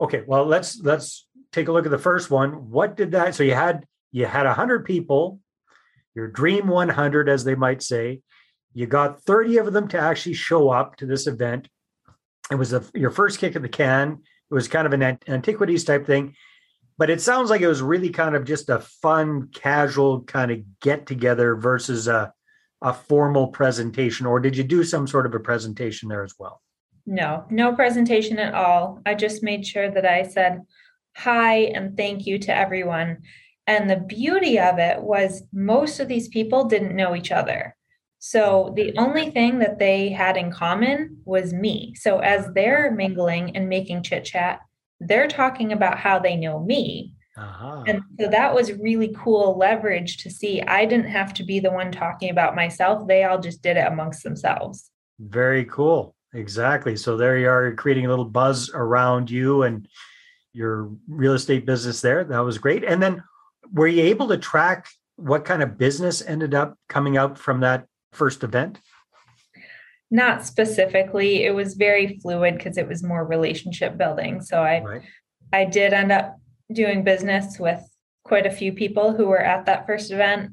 Okay, 0.00 0.22
well, 0.26 0.46
let's 0.46 0.80
let's 0.80 1.28
take 1.52 1.68
a 1.68 1.72
look 1.72 1.84
at 1.84 1.90
the 1.90 1.98
first 1.98 2.30
one. 2.30 2.70
What 2.70 2.96
did 2.96 3.12
that? 3.12 3.34
So 3.34 3.42
you 3.42 3.54
had 3.54 3.86
you 4.12 4.26
had 4.26 4.46
100 4.46 4.84
people, 4.84 5.40
your 6.14 6.28
dream 6.28 6.66
100 6.66 7.28
as 7.28 7.44
they 7.44 7.54
might 7.54 7.82
say. 7.82 8.20
You 8.72 8.86
got 8.86 9.22
30 9.22 9.58
of 9.58 9.72
them 9.72 9.88
to 9.88 9.98
actually 9.98 10.34
show 10.34 10.70
up 10.70 10.96
to 10.96 11.06
this 11.06 11.26
event. 11.26 11.68
It 12.50 12.56
was 12.56 12.72
a, 12.72 12.84
your 12.94 13.10
first 13.10 13.38
kick 13.38 13.56
at 13.56 13.62
the 13.62 13.68
can. 13.68 14.22
It 14.50 14.54
was 14.54 14.68
kind 14.68 14.86
of 14.86 14.92
an 14.92 15.18
antiquities 15.28 15.84
type 15.84 16.06
thing, 16.06 16.34
but 16.98 17.10
it 17.10 17.20
sounds 17.20 17.50
like 17.50 17.60
it 17.60 17.68
was 17.68 17.82
really 17.82 18.10
kind 18.10 18.34
of 18.34 18.44
just 18.44 18.68
a 18.68 18.80
fun, 18.80 19.48
casual 19.52 20.22
kind 20.22 20.50
of 20.50 20.80
get 20.80 21.06
together 21.06 21.54
versus 21.54 22.08
a, 22.08 22.32
a 22.82 22.92
formal 22.92 23.48
presentation. 23.48 24.26
Or 24.26 24.40
did 24.40 24.56
you 24.56 24.64
do 24.64 24.82
some 24.82 25.06
sort 25.06 25.26
of 25.26 25.34
a 25.34 25.40
presentation 25.40 26.08
there 26.08 26.24
as 26.24 26.34
well? 26.38 26.60
No, 27.06 27.44
no 27.50 27.74
presentation 27.74 28.38
at 28.38 28.54
all. 28.54 29.00
I 29.06 29.14
just 29.14 29.42
made 29.42 29.66
sure 29.66 29.90
that 29.90 30.04
I 30.04 30.22
said 30.22 30.60
hi 31.16 31.56
and 31.74 31.96
thank 31.96 32.26
you 32.26 32.38
to 32.40 32.56
everyone. 32.56 33.18
And 33.66 33.88
the 33.88 33.96
beauty 33.96 34.58
of 34.58 34.78
it 34.78 35.00
was 35.00 35.42
most 35.52 36.00
of 36.00 36.08
these 36.08 36.28
people 36.28 36.64
didn't 36.64 36.96
know 36.96 37.14
each 37.14 37.30
other. 37.30 37.76
So 38.18 38.72
the 38.76 38.92
only 38.98 39.30
thing 39.30 39.60
that 39.60 39.78
they 39.78 40.10
had 40.10 40.36
in 40.36 40.52
common 40.52 41.18
was 41.24 41.54
me. 41.54 41.94
So 41.96 42.18
as 42.18 42.48
they're 42.54 42.90
mingling 42.90 43.56
and 43.56 43.68
making 43.68 44.02
chit 44.02 44.24
chat, 44.24 44.60
they're 45.00 45.28
talking 45.28 45.72
about 45.72 45.98
how 45.98 46.18
they 46.18 46.36
know 46.36 46.60
me. 46.62 47.14
Uh-huh. 47.36 47.84
And 47.86 48.02
so 48.18 48.28
that 48.28 48.54
was 48.54 48.72
really 48.72 49.14
cool 49.16 49.56
leverage 49.56 50.18
to 50.18 50.30
see. 50.30 50.60
I 50.60 50.84
didn't 50.84 51.10
have 51.10 51.32
to 51.34 51.44
be 51.44 51.60
the 51.60 51.70
one 51.70 51.90
talking 51.90 52.28
about 52.28 52.54
myself. 52.54 53.08
They 53.08 53.24
all 53.24 53.38
just 53.38 53.62
did 53.62 53.78
it 53.78 53.86
amongst 53.86 54.22
themselves. 54.22 54.90
Very 55.18 55.64
cool. 55.64 56.14
Exactly. 56.34 56.96
So 56.96 57.16
there 57.16 57.38
you 57.38 57.48
are 57.48 57.74
creating 57.74 58.04
a 58.04 58.10
little 58.10 58.26
buzz 58.26 58.70
around 58.74 59.30
you 59.30 59.62
and 59.62 59.88
your 60.52 60.90
real 61.08 61.34
estate 61.34 61.66
business 61.66 62.00
there. 62.00 62.24
That 62.24 62.40
was 62.40 62.58
great. 62.58 62.84
And 62.84 63.02
then 63.02 63.22
were 63.72 63.86
you 63.86 64.02
able 64.02 64.28
to 64.28 64.38
track 64.38 64.88
what 65.16 65.44
kind 65.44 65.62
of 65.62 65.78
business 65.78 66.22
ended 66.22 66.54
up 66.54 66.76
coming 66.88 67.16
out 67.16 67.38
from 67.38 67.60
that 67.60 67.86
first 68.12 68.42
event? 68.42 68.80
Not 70.10 70.44
specifically. 70.44 71.44
It 71.44 71.54
was 71.54 71.74
very 71.74 72.18
fluid 72.18 72.56
because 72.56 72.76
it 72.76 72.88
was 72.88 73.02
more 73.02 73.24
relationship 73.24 73.96
building. 73.96 74.40
So 74.40 74.62
I 74.62 74.80
Right. 74.80 75.02
I 75.52 75.64
did 75.64 75.92
end 75.92 76.12
up 76.12 76.36
doing 76.72 77.02
business 77.02 77.58
with 77.58 77.82
quite 78.24 78.46
a 78.46 78.50
few 78.50 78.72
people 78.72 79.12
who 79.12 79.26
were 79.26 79.42
at 79.42 79.66
that 79.66 79.86
first 79.86 80.10
event. 80.10 80.52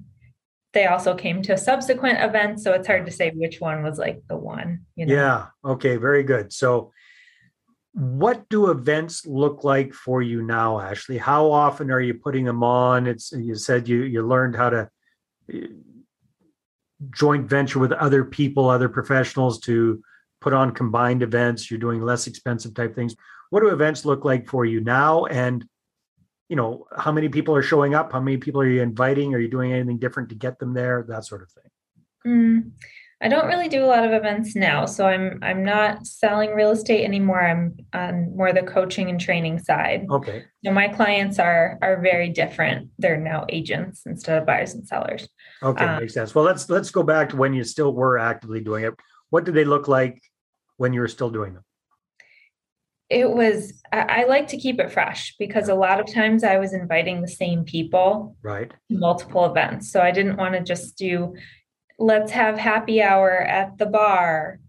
They 0.74 0.86
also 0.86 1.16
came 1.16 1.42
to 1.44 1.58
subsequent 1.58 2.20
events, 2.22 2.64
so 2.64 2.74
it's 2.74 2.88
hard 2.88 3.06
to 3.06 3.12
say 3.12 3.32
which 3.32 3.62
one 3.62 3.84
was 3.84 3.98
like 3.98 4.22
the 4.28 4.38
one. 4.38 4.82
You 4.96 5.06
know? 5.06 5.14
Yeah. 5.14 5.46
Okay. 5.64 5.98
Very 5.98 6.24
good. 6.24 6.52
So, 6.52 6.92
what 7.98 8.48
do 8.50 8.70
events 8.70 9.26
look 9.26 9.64
like 9.64 9.92
for 9.92 10.22
you 10.22 10.44
now, 10.44 10.80
Ashley? 10.80 11.18
How 11.18 11.50
often 11.52 11.90
are 11.90 12.00
you 12.00 12.14
putting 12.14 12.46
them 12.46 12.64
on? 12.64 13.08
It's 13.08 13.32
you 13.32 13.56
said 13.56 13.88
you 13.88 14.04
you 14.04 14.22
learned 14.22 14.56
how 14.56 14.70
to 14.70 14.90
eh, 15.52 15.66
joint 17.10 17.50
venture 17.50 17.80
with 17.80 17.92
other 17.92 18.24
people, 18.24 18.70
other 18.70 18.88
professionals 18.88 19.60
to 19.62 20.04
put 20.42 20.54
on 20.54 20.76
combined 20.76 21.24
events. 21.24 21.72
You're 21.72 21.80
doing 21.80 22.04
less 22.04 22.28
expensive 22.28 22.76
type 22.76 22.94
things. 22.94 23.16
What 23.50 23.62
do 23.62 23.70
events 23.70 24.06
look 24.06 24.24
like 24.24 24.48
for 24.48 24.64
you 24.64 24.80
now? 24.80 25.26
And 25.26 25.66
you 26.50 26.56
know, 26.56 26.86
how 26.96 27.12
many 27.12 27.30
people 27.30 27.56
are 27.56 27.64
showing 27.64 27.96
up? 27.96 28.12
How 28.12 28.20
many 28.20 28.38
people 28.38 28.62
are 28.62 28.70
you 28.70 28.84
inviting? 28.84 29.34
Are 29.34 29.40
you 29.40 29.50
doing 29.50 29.74
anything 29.74 29.98
different 29.98 30.30
to 30.30 30.36
get 30.36 30.60
them 30.60 30.76
there? 30.76 31.04
That 31.08 31.26
sort 31.26 31.42
of 31.42 31.50
thing. 31.50 31.72
Mm, 32.28 32.72
I 33.20 33.30
don't 33.30 33.48
really 33.48 33.68
do 33.68 33.84
a 33.84 33.88
lot 33.88 34.06
of 34.06 34.12
events 34.12 34.56
now, 34.56 34.86
so 34.86 35.08
I'm 35.08 35.40
I'm 35.42 35.64
not 35.64 36.06
selling 36.06 36.52
real 36.52 36.70
estate 36.70 37.04
anymore. 37.04 37.42
I'm 37.42 37.76
on 37.92 38.36
more 38.38 38.54
the 38.54 38.62
coaching 38.62 39.10
and 39.10 39.20
training 39.20 39.58
side. 39.58 40.06
Okay. 40.10 40.44
So 40.64 40.72
my 40.72 40.88
clients 40.88 41.40
are 41.40 41.80
are 41.82 42.00
very 42.00 42.30
different. 42.30 42.90
They're 43.00 43.18
now 43.20 43.46
agents 43.50 44.04
instead 44.06 44.38
of 44.38 44.46
buyers 44.46 44.76
and 44.76 44.88
sellers. 44.88 45.28
Okay, 45.64 45.84
Uh, 45.84 46.00
makes 46.00 46.14
sense. 46.14 46.36
Well, 46.36 46.46
let's 46.46 46.70
let's 46.70 46.92
go 46.92 47.02
back 47.02 47.30
to 47.30 47.38
when 47.38 47.56
you 47.56 47.64
still 47.64 47.92
were 47.94 48.20
actively 48.20 48.62
doing 48.62 48.84
it. 48.84 48.94
What 49.32 49.46
did 49.46 49.56
they 49.56 49.66
look 49.66 49.88
like 49.88 50.22
when 50.78 50.94
you 50.94 51.02
were 51.02 51.08
still 51.08 51.32
doing 51.32 51.56
them? 51.56 51.64
It 53.10 53.32
was 53.32 53.74
I, 53.92 54.00
I 54.00 54.24
like 54.26 54.48
to 54.50 54.58
keep 54.58 54.80
it 54.80 54.92
fresh 54.92 55.34
because 55.40 55.70
a 55.70 55.76
lot 55.76 56.00
of 56.00 56.14
times 56.14 56.44
I 56.44 56.58
was 56.60 56.72
inviting 56.74 57.22
the 57.22 57.28
same 57.28 57.64
people 57.64 58.36
Right. 58.44 58.70
to 58.92 58.98
multiple 58.98 59.46
events. 59.46 59.92
So 59.92 60.02
I 60.02 60.12
didn't 60.12 60.38
want 60.38 60.54
to 60.54 60.62
just 60.62 60.98
do 61.00 61.34
let's 62.00 62.32
have 62.32 62.58
happy 62.58 63.02
hour 63.02 63.32
at 63.32 63.78
the 63.78 63.86
bar 63.86 64.60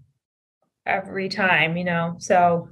every 0.87 1.29
time, 1.29 1.77
you 1.77 1.85
know. 1.85 2.17
So 2.19 2.69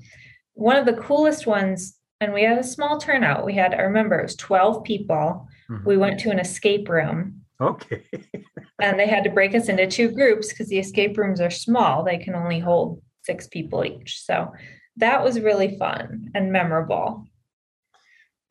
one 0.54 0.76
of 0.76 0.86
the 0.86 0.94
coolest 0.94 1.46
ones, 1.46 1.98
and 2.20 2.32
we 2.32 2.42
had 2.42 2.58
a 2.58 2.64
small 2.64 2.98
turnout. 2.98 3.44
We 3.44 3.54
had, 3.54 3.75
I 3.75 3.82
remember, 3.82 4.18
it 4.18 4.22
was 4.22 4.36
12 4.36 4.84
people. 4.84 5.46
Mhm. 5.70 5.84
We 5.84 5.96
went 5.96 6.20
to 6.20 6.30
an 6.30 6.38
escape 6.38 6.88
room 6.88 7.42
Okay. 7.60 8.02
and 8.80 8.98
they 8.98 9.06
had 9.06 9.25
to 9.25 9.30
break 9.30 9.54
us 9.54 9.68
into 9.68 9.86
two 9.86 10.10
groups 10.10 10.48
because 10.48 10.68
the 10.68 10.78
escape 10.78 11.16
rooms 11.16 11.40
are 11.40 11.50
small. 11.50 12.04
They 12.04 12.18
can 12.18 12.34
only 12.34 12.60
hold 12.60 13.02
six 13.22 13.46
people 13.46 13.84
each. 13.84 14.20
So 14.22 14.52
that 14.96 15.22
was 15.25 15.40
really 15.40 15.76
fun 15.78 16.30
and 16.34 16.52
memorable. 16.52 17.26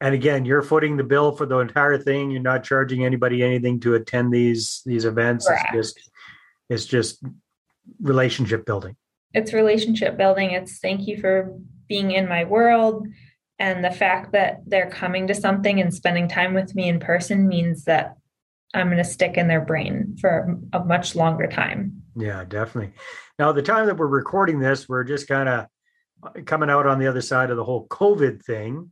And 0.02 0.14
again, 0.14 0.46
you're 0.46 0.62
footing 0.62 0.98
the 0.98 1.04
bill 1.04 1.32
for 1.32 1.46
the 1.46 1.60
entire 1.60 1.98
thing. 1.98 2.32
You're 2.32 2.42
not 2.42 2.64
charging 2.64 3.06
anybody 3.06 3.44
anything 3.44 3.80
to 3.82 3.96
attend 3.96 4.34
these 4.34 4.82
these 4.86 5.06
events. 5.06 5.48
Correct. 5.48 5.74
It's 5.74 5.94
just 5.94 6.12
it's 6.70 6.86
just 6.86 7.24
relationship 8.02 8.66
building. 8.66 8.96
It's 9.34 9.54
relationship 9.54 10.18
building. 10.18 10.52
It's 10.52 10.80
thank 10.80 11.08
you 11.08 11.20
for 11.20 11.58
being 11.88 12.12
in 12.12 12.28
my 12.28 12.44
world. 12.44 13.08
And 13.58 13.84
the 13.84 13.92
fact 13.92 14.34
that 14.34 14.62
they're 14.66 14.90
coming 14.90 15.28
to 15.28 15.34
something 15.34 15.80
and 15.80 15.94
spending 15.94 16.28
time 16.28 16.54
with 16.54 16.76
me 16.76 16.90
in 16.90 17.00
person 17.00 17.48
means 17.48 17.86
that 17.86 18.18
I'm 18.74 18.88
going 18.88 18.98
to 18.98 19.04
stick 19.04 19.38
in 19.38 19.48
their 19.48 19.62
brain 19.62 20.18
for 20.20 20.60
a 20.74 20.84
much 20.84 21.16
longer 21.16 21.48
time. 21.48 22.04
Yeah, 22.16 22.44
definitely. 22.44 22.94
Now, 23.40 23.54
the 23.54 23.62
time 23.62 23.86
that 23.86 23.98
we're 23.98 24.08
recording 24.08 24.60
this, 24.60 24.90
we're 24.90 25.06
just 25.06 25.28
kind 25.28 25.48
of 25.48 26.46
coming 26.46 26.70
out 26.70 26.86
on 26.86 27.00
the 27.00 27.08
other 27.08 27.22
side 27.22 27.50
of 27.50 27.58
the 27.58 27.64
whole 27.64 27.88
COVID 27.88 28.44
thing. 28.44 28.92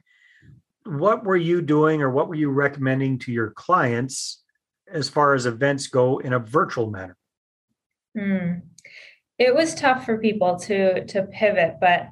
What 0.85 1.23
were 1.23 1.37
you 1.37 1.61
doing 1.61 2.01
or 2.01 2.09
what 2.09 2.27
were 2.27 2.35
you 2.35 2.49
recommending 2.49 3.19
to 3.19 3.31
your 3.31 3.51
clients 3.51 4.43
as 4.91 5.09
far 5.09 5.33
as 5.33 5.45
events 5.45 5.87
go 5.87 6.17
in 6.19 6.33
a 6.33 6.39
virtual 6.39 6.89
manner? 6.89 7.17
Hmm. 8.17 8.59
It 9.39 9.55
was 9.55 9.73
tough 9.73 10.05
for 10.05 10.17
people 10.17 10.59
to 10.59 11.05
to 11.05 11.23
pivot, 11.23 11.75
but 11.79 12.09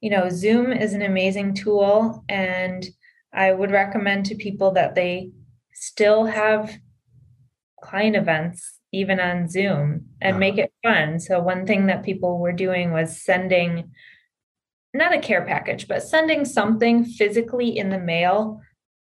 you 0.00 0.10
know, 0.10 0.28
Zoom 0.28 0.72
is 0.72 0.92
an 0.92 1.02
amazing 1.02 1.54
tool, 1.54 2.24
and 2.28 2.84
I 3.32 3.52
would 3.52 3.70
recommend 3.70 4.26
to 4.26 4.34
people 4.34 4.72
that 4.72 4.94
they 4.94 5.30
still 5.72 6.26
have 6.26 6.76
client 7.82 8.16
events 8.16 8.78
even 8.92 9.18
on 9.20 9.48
Zoom 9.48 10.06
and 10.20 10.32
Uh-huh. 10.32 10.38
make 10.38 10.58
it 10.58 10.72
fun. 10.82 11.20
So 11.20 11.40
one 11.40 11.66
thing 11.66 11.86
that 11.86 12.04
people 12.04 12.38
were 12.38 12.52
doing 12.52 12.92
was 12.92 13.22
sending 13.22 13.92
not 14.94 15.12
a 15.14 15.18
care 15.20 15.44
package, 15.44 15.88
but 15.88 16.02
sending 16.02 16.44
something 16.44 17.04
physically 17.04 17.76
in 17.76 17.90
the 17.90 17.98
mail 17.98 18.60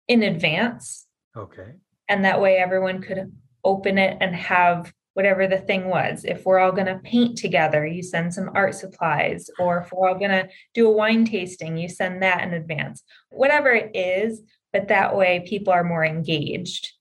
in 0.08 0.24
advance 0.24 1.08
Okay. 1.38 1.74
and 2.10 2.26
that 2.26 2.42
way 2.42 2.58
everyone 2.58 3.02
could 3.02 3.32
open 3.64 3.98
it 3.98 4.18
and 4.20 4.36
have 4.36 4.92
whatever 5.14 5.46
the 5.48 5.58
thing 5.60 5.88
was 5.90 6.26
if 6.26 6.46
we're 6.46 6.60
all 6.60 6.72
going 6.72 6.88
to 6.88 7.00
paint 7.04 7.38
together 7.38 7.86
you 7.86 8.02
send 8.02 8.34
some 8.34 8.50
art 8.56 8.74
supplies 8.74 9.50
or 9.60 9.80
if 9.82 9.92
we're 9.94 10.10
all 10.10 10.18
going 10.18 10.32
to 10.32 10.48
do 10.74 10.88
a 10.88 10.92
wine 10.92 11.24
tasting 11.26 11.78
you 11.78 11.88
send 11.88 12.24
that 12.24 12.42
in 12.42 12.54
advance 12.54 13.04
whatever 13.30 13.70
it 13.72 13.92
is 13.96 14.42
but 14.74 14.88
that 14.88 15.16
way 15.16 15.46
people 15.48 15.72
are 15.72 15.84
more 15.84 16.04
engaged 16.04 16.92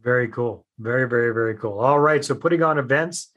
Very 0.00 0.28
cool. 0.28 0.64
Very, 0.78 1.08
very, 1.08 1.32
very 1.34 1.56
cool. 1.56 1.78
All 1.80 1.98
right. 1.98 2.24
So 2.24 2.34
putting 2.34 2.62
on 2.62 2.78
events, 2.78 3.32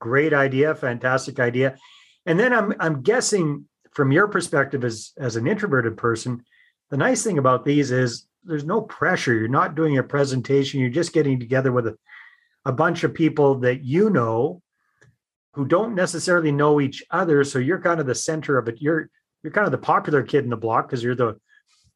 great 0.00 0.32
idea, 0.32 0.74
fantastic 0.74 1.38
idea. 1.38 1.76
And 2.24 2.40
then 2.40 2.52
I'm 2.52 2.72
I'm 2.80 3.02
guessing 3.02 3.66
from 3.96 4.12
your 4.12 4.28
perspective 4.28 4.84
as 4.84 5.12
as 5.16 5.36
an 5.36 5.46
introverted 5.46 5.96
person, 5.96 6.44
the 6.90 6.98
nice 6.98 7.24
thing 7.24 7.38
about 7.38 7.64
these 7.64 7.90
is 7.90 8.28
there's 8.44 8.66
no 8.66 8.82
pressure. 8.82 9.32
You're 9.32 9.48
not 9.48 9.74
doing 9.74 9.96
a 9.96 10.02
presentation. 10.02 10.80
You're 10.80 10.90
just 10.90 11.14
getting 11.14 11.40
together 11.40 11.72
with 11.72 11.86
a, 11.86 11.96
a 12.66 12.72
bunch 12.72 13.04
of 13.04 13.14
people 13.14 13.54
that 13.60 13.82
you 13.82 14.10
know 14.10 14.60
who 15.54 15.64
don't 15.64 15.94
necessarily 15.94 16.52
know 16.52 16.78
each 16.78 17.02
other. 17.10 17.42
So 17.42 17.58
you're 17.58 17.80
kind 17.80 17.98
of 17.98 18.06
the 18.06 18.14
center 18.14 18.58
of 18.58 18.68
it. 18.68 18.82
You're 18.82 19.08
you're 19.42 19.52
kind 19.52 19.64
of 19.64 19.72
the 19.72 19.78
popular 19.78 20.22
kid 20.22 20.44
in 20.44 20.50
the 20.50 20.58
block 20.58 20.88
because 20.88 21.02
you're 21.02 21.14
the 21.14 21.40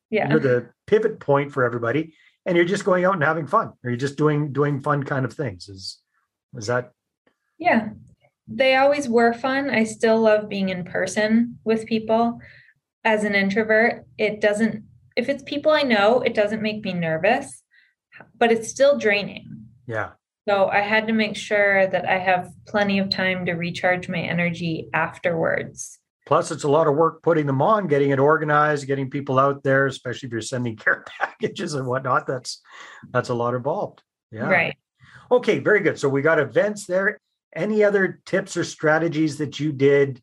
yeah 0.08 0.30
you're 0.30 0.40
the 0.40 0.70
pivot 0.86 1.20
point 1.20 1.52
for 1.52 1.64
everybody 1.64 2.14
and 2.46 2.56
you're 2.56 2.64
just 2.64 2.86
going 2.86 3.04
out 3.04 3.14
and 3.14 3.22
having 3.22 3.46
fun 3.46 3.74
or 3.84 3.90
you're 3.90 3.96
just 3.96 4.16
doing 4.16 4.52
doing 4.52 4.80
fun 4.80 5.02
kind 5.02 5.26
of 5.26 5.34
things 5.34 5.68
is 5.68 5.98
is 6.56 6.68
that 6.68 6.92
yeah 7.58 7.90
they 8.52 8.76
always 8.76 9.08
were 9.08 9.32
fun. 9.32 9.70
I 9.70 9.84
still 9.84 10.20
love 10.20 10.48
being 10.48 10.68
in 10.68 10.84
person 10.84 11.58
with 11.64 11.86
people. 11.86 12.40
As 13.02 13.24
an 13.24 13.34
introvert 13.34 14.04
it 14.18 14.42
doesn't 14.42 14.84
if 15.16 15.30
it's 15.30 15.42
people 15.44 15.72
i 15.72 15.80
know 15.80 16.20
it 16.20 16.34
doesn't 16.34 16.60
make 16.60 16.84
me 16.84 16.92
nervous 16.92 17.62
but 18.38 18.52
it's 18.52 18.68
still 18.68 18.98
draining. 18.98 19.66
Yeah. 19.86 20.10
So 20.48 20.68
I 20.68 20.80
had 20.80 21.06
to 21.06 21.12
make 21.12 21.36
sure 21.36 21.86
that 21.86 22.08
I 22.08 22.18
have 22.18 22.52
plenty 22.66 22.98
of 22.98 23.10
time 23.10 23.46
to 23.46 23.52
recharge 23.52 24.08
my 24.08 24.18
energy 24.18 24.88
afterwards. 24.92 25.98
plus 26.26 26.50
it's 26.50 26.64
a 26.64 26.68
lot 26.68 26.86
of 26.86 26.94
work 26.94 27.22
putting 27.22 27.46
them 27.46 27.62
on 27.62 27.86
getting 27.86 28.10
it 28.10 28.18
organized 28.18 28.86
getting 28.86 29.08
people 29.08 29.38
out 29.38 29.62
there 29.62 29.86
especially 29.86 30.26
if 30.26 30.32
you're 30.32 30.42
sending 30.42 30.76
care 30.84 31.02
packages 31.18 31.74
and 31.74 31.86
whatnot 31.86 32.26
that's 32.26 32.60
that's 33.10 33.30
a 33.30 33.34
lot 33.34 33.54
involved. 33.54 34.02
Yeah. 34.30 34.48
Right. 34.48 34.76
okay 35.30 35.58
very 35.58 35.80
good. 35.80 35.98
So 35.98 36.08
we 36.08 36.22
got 36.22 36.38
events 36.38 36.86
there 36.86 37.18
any 37.54 37.82
other 37.82 38.20
tips 38.24 38.56
or 38.56 38.64
strategies 38.64 39.38
that 39.38 39.58
you 39.58 39.72
did 39.72 40.22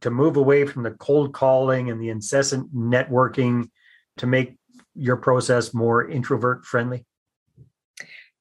to 0.00 0.10
move 0.10 0.36
away 0.36 0.66
from 0.66 0.82
the 0.82 0.90
cold 0.92 1.32
calling 1.32 1.90
and 1.90 2.00
the 2.00 2.08
incessant 2.08 2.74
networking 2.74 3.70
to 4.16 4.26
make 4.26 4.56
your 4.94 5.16
process 5.16 5.72
more 5.72 6.08
introvert 6.08 6.64
friendly 6.64 7.04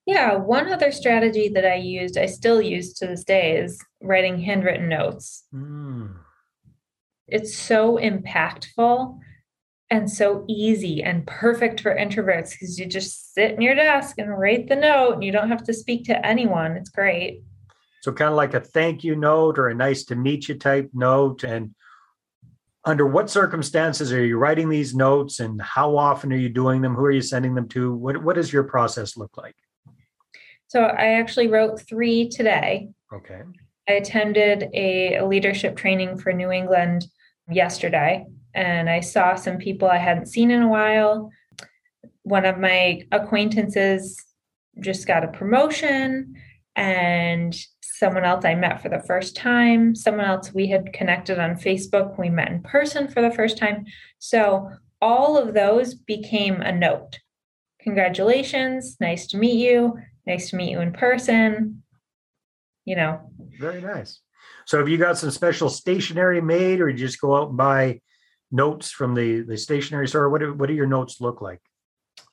Yeah. 0.05 0.35
One 0.35 0.71
other 0.71 0.91
strategy 0.91 1.49
that 1.49 1.65
I 1.65 1.75
used, 1.75 2.17
I 2.17 2.25
still 2.25 2.61
use 2.61 2.93
to 2.95 3.07
this 3.07 3.23
day, 3.23 3.57
is 3.57 3.79
writing 4.01 4.41
handwritten 4.41 4.89
notes. 4.89 5.45
Hmm. 5.51 6.07
It's 7.27 7.55
so 7.55 7.97
impactful 7.97 9.19
and 9.91 10.09
so 10.09 10.45
easy 10.47 11.03
and 11.03 11.25
perfect 11.25 11.81
for 11.81 11.95
introverts 11.95 12.51
because 12.51 12.79
you 12.79 12.85
just 12.85 13.33
sit 13.33 13.51
in 13.51 13.61
your 13.61 13.75
desk 13.75 14.17
and 14.17 14.37
write 14.37 14.67
the 14.67 14.75
note 14.75 15.13
and 15.13 15.23
you 15.23 15.31
don't 15.31 15.49
have 15.49 15.63
to 15.63 15.73
speak 15.73 16.05
to 16.05 16.25
anyone. 16.25 16.73
It's 16.73 16.89
great. 16.89 17.43
So 18.01 18.11
kind 18.11 18.29
of 18.29 18.35
like 18.35 18.53
a 18.53 18.59
thank 18.59 19.03
you 19.03 19.15
note 19.15 19.59
or 19.59 19.67
a 19.67 19.75
nice 19.75 20.03
to 20.05 20.15
meet 20.15 20.47
you 20.47 20.55
type 20.55 20.89
note. 20.93 21.43
And 21.43 21.75
under 22.85 23.05
what 23.05 23.29
circumstances 23.29 24.13
are 24.13 24.25
you 24.25 24.37
writing 24.37 24.69
these 24.69 24.95
notes 24.95 25.39
and 25.39 25.61
how 25.61 25.97
often 25.97 26.31
are 26.31 26.37
you 26.37 26.49
doing 26.49 26.81
them? 26.81 26.95
Who 26.95 27.03
are 27.05 27.11
you 27.11 27.21
sending 27.21 27.55
them 27.55 27.67
to? 27.69 27.93
What 27.93 28.23
what 28.23 28.35
does 28.35 28.53
your 28.53 28.63
process 28.63 29.17
look 29.17 29.37
like? 29.37 29.55
So 30.67 30.83
I 30.83 31.19
actually 31.19 31.47
wrote 31.47 31.81
three 31.81 32.29
today. 32.29 32.89
Okay. 33.13 33.41
I 33.87 33.93
attended 33.93 34.69
a, 34.73 35.15
a 35.15 35.25
leadership 35.25 35.75
training 35.75 36.19
for 36.19 36.31
New 36.31 36.51
England 36.51 37.05
yesterday, 37.49 38.27
and 38.53 38.87
I 38.87 38.99
saw 38.99 39.33
some 39.33 39.57
people 39.57 39.87
I 39.87 39.97
hadn't 39.97 40.27
seen 40.27 40.51
in 40.51 40.61
a 40.61 40.69
while. 40.69 41.31
One 42.21 42.45
of 42.45 42.59
my 42.59 43.01
acquaintances 43.11 44.23
just 44.79 45.07
got 45.07 45.23
a 45.23 45.29
promotion, 45.29 46.35
and 46.75 47.59
someone 47.99 48.23
else 48.23 48.45
I 48.45 48.55
met 48.55 48.81
for 48.81 48.87
the 48.87 49.03
first 49.05 49.35
time. 49.35 49.93
Someone 49.93 50.23
else 50.23 50.53
we 50.53 50.67
had 50.67 50.93
connected 50.93 51.37
on 51.37 51.55
Facebook. 51.55 52.17
We 52.17 52.29
met 52.29 52.49
in 52.49 52.63
person 52.63 53.09
for 53.09 53.21
the 53.21 53.31
first 53.31 53.57
time. 53.57 53.85
So 54.19 54.69
all 55.01 55.37
of 55.37 55.53
those 55.53 55.95
became 55.95 56.61
a 56.61 56.71
note. 56.71 57.19
Congratulations. 57.81 58.95
Nice 59.01 59.27
to 59.27 59.37
meet 59.37 59.59
you. 59.59 59.97
Nice 60.25 60.49
to 60.51 60.55
meet 60.55 60.71
you 60.71 60.79
in 60.79 60.93
person. 60.93 61.83
You 62.85 62.95
know, 62.95 63.19
Very 63.59 63.81
nice. 63.81 64.21
So 64.65 64.77
have 64.77 64.87
you 64.87 64.97
got 64.97 65.17
some 65.17 65.31
special 65.31 65.69
stationery 65.69 66.41
made 66.41 66.79
or 66.79 66.89
you 66.89 66.97
just 66.97 67.19
go 67.19 67.35
out 67.35 67.49
and 67.49 67.57
buy 67.57 67.99
notes 68.49 68.91
from 68.91 69.13
the, 69.13 69.41
the 69.41 69.57
stationery 69.57 70.07
store? 70.07 70.29
What 70.29 70.39
do, 70.39 70.53
what 70.53 70.67
do 70.67 70.73
your 70.73 70.87
notes 70.87 71.19
look 71.19 71.41
like? 71.41 71.59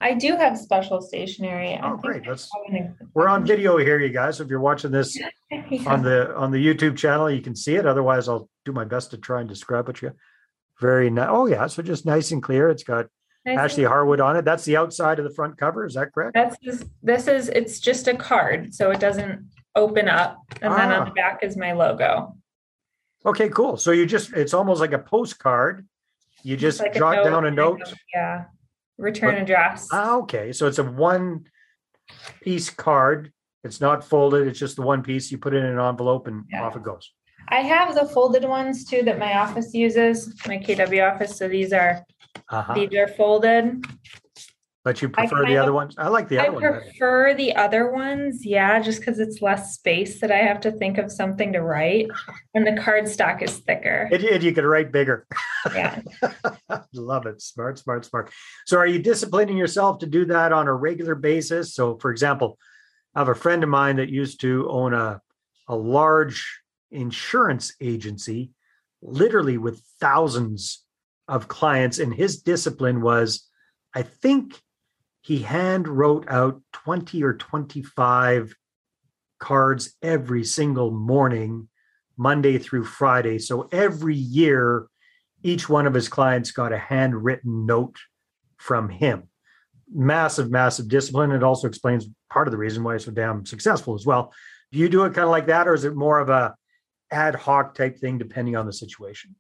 I 0.01 0.13
do 0.15 0.37
have 0.37 0.59
special 0.59 1.01
stationery. 1.01 1.79
Oh, 1.83 1.97
great. 1.97 2.27
I 2.27 2.31
Let's, 2.31 2.51
have 2.67 2.75
an- 2.75 2.97
we're 3.15 3.29
on 3.29 3.47
video 3.47 3.79
here, 3.79 3.99
you 3.99 4.11
guys. 4.11 4.37
So 4.37 4.45
if 4.45 4.51
you're 4.51 4.61
watching 4.61 4.91
this 4.91 5.19
Yeah. 5.51 5.63
on 5.87 6.03
the 6.03 6.35
on 6.37 6.51
the 6.51 6.59
YouTube 6.65 6.97
channel, 6.97 7.31
you 7.31 7.41
can 7.41 7.57
see 7.57 7.77
it. 7.77 7.87
Otherwise, 7.87 8.29
I'll 8.29 8.49
do 8.65 8.73
my 8.73 8.85
best 8.85 9.11
to 9.13 9.17
try 9.19 9.41
and 9.41 9.49
describe 9.49 9.87
what 9.87 10.03
you 10.03 10.09
got. 10.09 10.17
Very 10.81 11.09
nice. 11.09 11.29
Oh 11.31 11.47
yeah, 11.47 11.67
so 11.67 11.83
just 11.83 12.05
nice 12.05 12.31
and 12.33 12.43
clear. 12.43 12.69
It's 12.69 12.83
got 12.85 13.07
Nice 13.47 13.59
Ashley 13.59 13.85
Harwood 13.85 14.21
on 14.21 14.37
it. 14.37 14.45
That's 14.45 14.65
the 14.65 14.77
outside 14.77 15.19
of 15.19 15.25
the 15.25 15.31
front 15.35 15.57
cover. 15.57 15.87
Is 15.87 15.95
that 15.95 16.13
correct? 16.13 16.35
That's 16.35 16.57
just, 16.59 16.85
this 17.03 17.29
is 17.29 17.49
it's 17.49 17.79
just 17.81 18.09
a 18.09 18.15
card, 18.17 18.75
so 18.75 18.91
it 18.91 18.99
doesn't 19.01 19.49
open 19.77 20.09
up, 20.09 20.37
and 20.61 20.73
then 20.75 20.93
Ah. 20.93 21.01
on 21.01 21.09
the 21.09 21.15
back 21.15 21.39
is 21.43 21.57
my 21.57 21.73
logo. 21.73 22.37
Okay, 23.25 23.49
cool. 23.49 23.77
So 23.77 23.93
you 23.93 24.05
just 24.05 24.33
it's 24.35 24.53
almost 24.53 24.81
like 24.81 24.93
a 24.93 24.99
postcard. 24.99 25.87
You 26.43 26.57
just 26.57 26.81
Like 26.81 26.95
jot 26.95 27.25
down 27.25 27.47
a 27.47 27.51
note. 27.51 27.81
yeah. 28.15 28.45
Return 28.99 29.35
But- 29.35 29.43
address. 29.43 29.89
Ah, 29.93 30.17
okay. 30.19 30.53
So 30.53 30.67
it's 30.67 30.79
a 30.79 30.85
one 30.85 31.47
piece 32.41 32.71
card. 32.71 33.33
It's 33.65 33.81
not 33.81 34.05
folded. 34.05 34.47
It's 34.47 34.59
just 34.59 34.77
the 34.77 34.83
one 34.83 35.03
piece. 35.03 35.31
You 35.31 35.39
put 35.39 35.55
it 35.55 35.59
in 35.59 35.65
an 35.67 35.79
envelope 35.81 36.27
and 36.29 36.45
Yeah. 36.51 36.63
off 36.65 36.77
it 36.77 36.83
goes. 36.83 37.13
I 37.49 37.57
have 37.63 37.95
the 37.95 38.07
folded 38.07 38.45
ones 38.45 38.85
too 38.85 39.03
that 39.03 39.19
my 39.19 39.39
office 39.39 39.73
uses, 39.75 40.35
my 40.47 40.59
KW 40.59 41.03
office. 41.13 41.37
So 41.37 41.49
these 41.49 41.73
are 41.73 42.05
Uh-huh. 42.51 42.75
these 42.75 42.95
are 42.95 43.09
folded. 43.09 43.85
But 44.87 45.03
you 45.03 45.09
prefer 45.09 45.45
the 45.45 45.57
other 45.57 45.71
of- 45.71 45.75
ones? 45.75 45.97
I 45.99 46.07
like 46.07 46.29
the 46.29 46.39
I 46.39 46.43
other 46.45 46.53
one. 46.53 46.63
better. 46.63 46.81
prefer 46.81 47.35
the 47.35 47.57
other 47.57 47.91
ones, 47.91 48.47
yeah, 48.47 48.79
just 48.79 49.01
because 49.01 49.19
it's 49.19 49.43
less 49.43 49.75
space 49.75 50.21
that 50.21 50.31
I 50.31 50.37
have 50.37 50.61
to 50.61 50.71
think 50.71 50.97
of 50.97 51.11
something 51.11 51.53
to 51.55 51.61
write, 51.61 52.07
and 52.55 52.65
the 52.65 52.81
card 52.81 53.09
stock 53.09 53.43
is 53.43 53.59
thicker. 53.59 54.09
And, 54.13 54.23
it- 54.23 54.43
you 54.45 54.53
could 54.53 54.63
write 54.65 54.93
bigger. 54.93 55.27
Yeah. 55.75 56.03
Love 56.95 57.27
it. 57.27 57.43
Smart, 57.43 57.81
smart, 57.81 58.05
smart. 58.05 58.31
So, 58.65 58.79
are 58.79 58.87
you 58.87 59.01
disciplining 59.01 59.57
yourself 59.57 59.99
to 59.99 60.07
do 60.07 60.25
that 60.27 60.53
on 60.53 60.69
a 60.69 60.73
regular 60.75 61.17
basis? 61.17 61.75
So, 61.75 61.97
for 61.99 62.13
example, 62.13 62.57
I 63.17 63.19
have 63.19 63.29
a 63.29 63.35
friend 63.35 63.65
of 63.65 63.69
mine 63.69 63.97
that 63.97 64.09
used 64.09 64.41
to 64.43 64.69
own 64.71 64.95
a, 64.95 65.21
a 65.69 65.75
large 65.75 66.61
insurance 66.93 67.75
agency, 67.81 68.53
literally 69.03 69.59
with 69.59 69.83
thousands 70.01 70.85
of 71.27 71.49
clients. 71.49 71.99
And 71.99 72.15
his 72.15 72.41
discipline 72.41 73.01
was, 73.01 73.49
I 73.93 74.03
think 74.03 74.61
he 75.27 75.41
hand 75.41 75.89
wrote 75.89 76.25
out 76.29 76.63
20 76.73 77.25
or 77.25 77.35
25 77.35 78.55
cards 79.41 79.93
every 80.01 80.45
single 80.45 80.93
morning, 80.93 81.69
Monday 82.17 82.59
through 82.59 82.85
Friday. 82.85 83.41
So 83.41 83.69
every 83.73 84.15
year, 84.15 84.87
each 85.43 85.69
one 85.69 85.89
of 85.89 85.95
his 85.95 86.09
clients 86.09 86.53
got 86.53 86.73
a 86.73 86.79
handwritten 86.79 87.67
note 87.67 87.97
from 88.57 88.89
him. 88.89 89.25
Massive, 89.93 90.49
massive 90.49 90.87
discipline. 90.87 91.33
It 91.33 91.43
also 91.43 91.67
explains 91.67 92.07
part 92.31 92.47
of 92.47 92.53
the 92.53 92.59
reason 92.59 92.85
why 92.85 92.93
he's 92.93 93.05
so 93.05 93.11
damn 93.11 93.45
successful 93.45 93.97
as 93.97 94.07
well. 94.07 94.33
Do 94.71 94.79
you 94.79 94.89
do 94.89 95.03
it 95.07 95.15
kind 95.15 95.25
of 95.25 95.31
like 95.31 95.47
that, 95.47 95.67
or 95.67 95.75
is 95.75 95.83
it 95.83 95.97
more 95.97 96.21
of 96.21 96.29
a 96.29 96.55
ad 97.11 97.35
hoc 97.35 97.75
type 97.75 97.99
thing 97.99 98.17
depending 98.17 98.55
on 98.55 98.65
the 98.65 98.73
situation? 98.73 99.35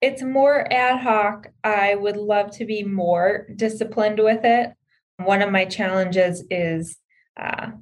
It's 0.00 0.22
more 0.22 0.66
ad 0.72 1.00
hoc. 1.00 1.48
I 1.62 1.94
would 1.94 2.16
love 2.16 2.50
to 2.52 2.64
be 2.64 2.82
more 2.82 3.46
disciplined 3.54 4.18
with 4.18 4.44
it. 4.44 4.72
One 5.18 5.42
of 5.42 5.52
my 5.52 5.66
challenges 5.66 6.42
is 6.50 6.96
uh, 7.38 7.72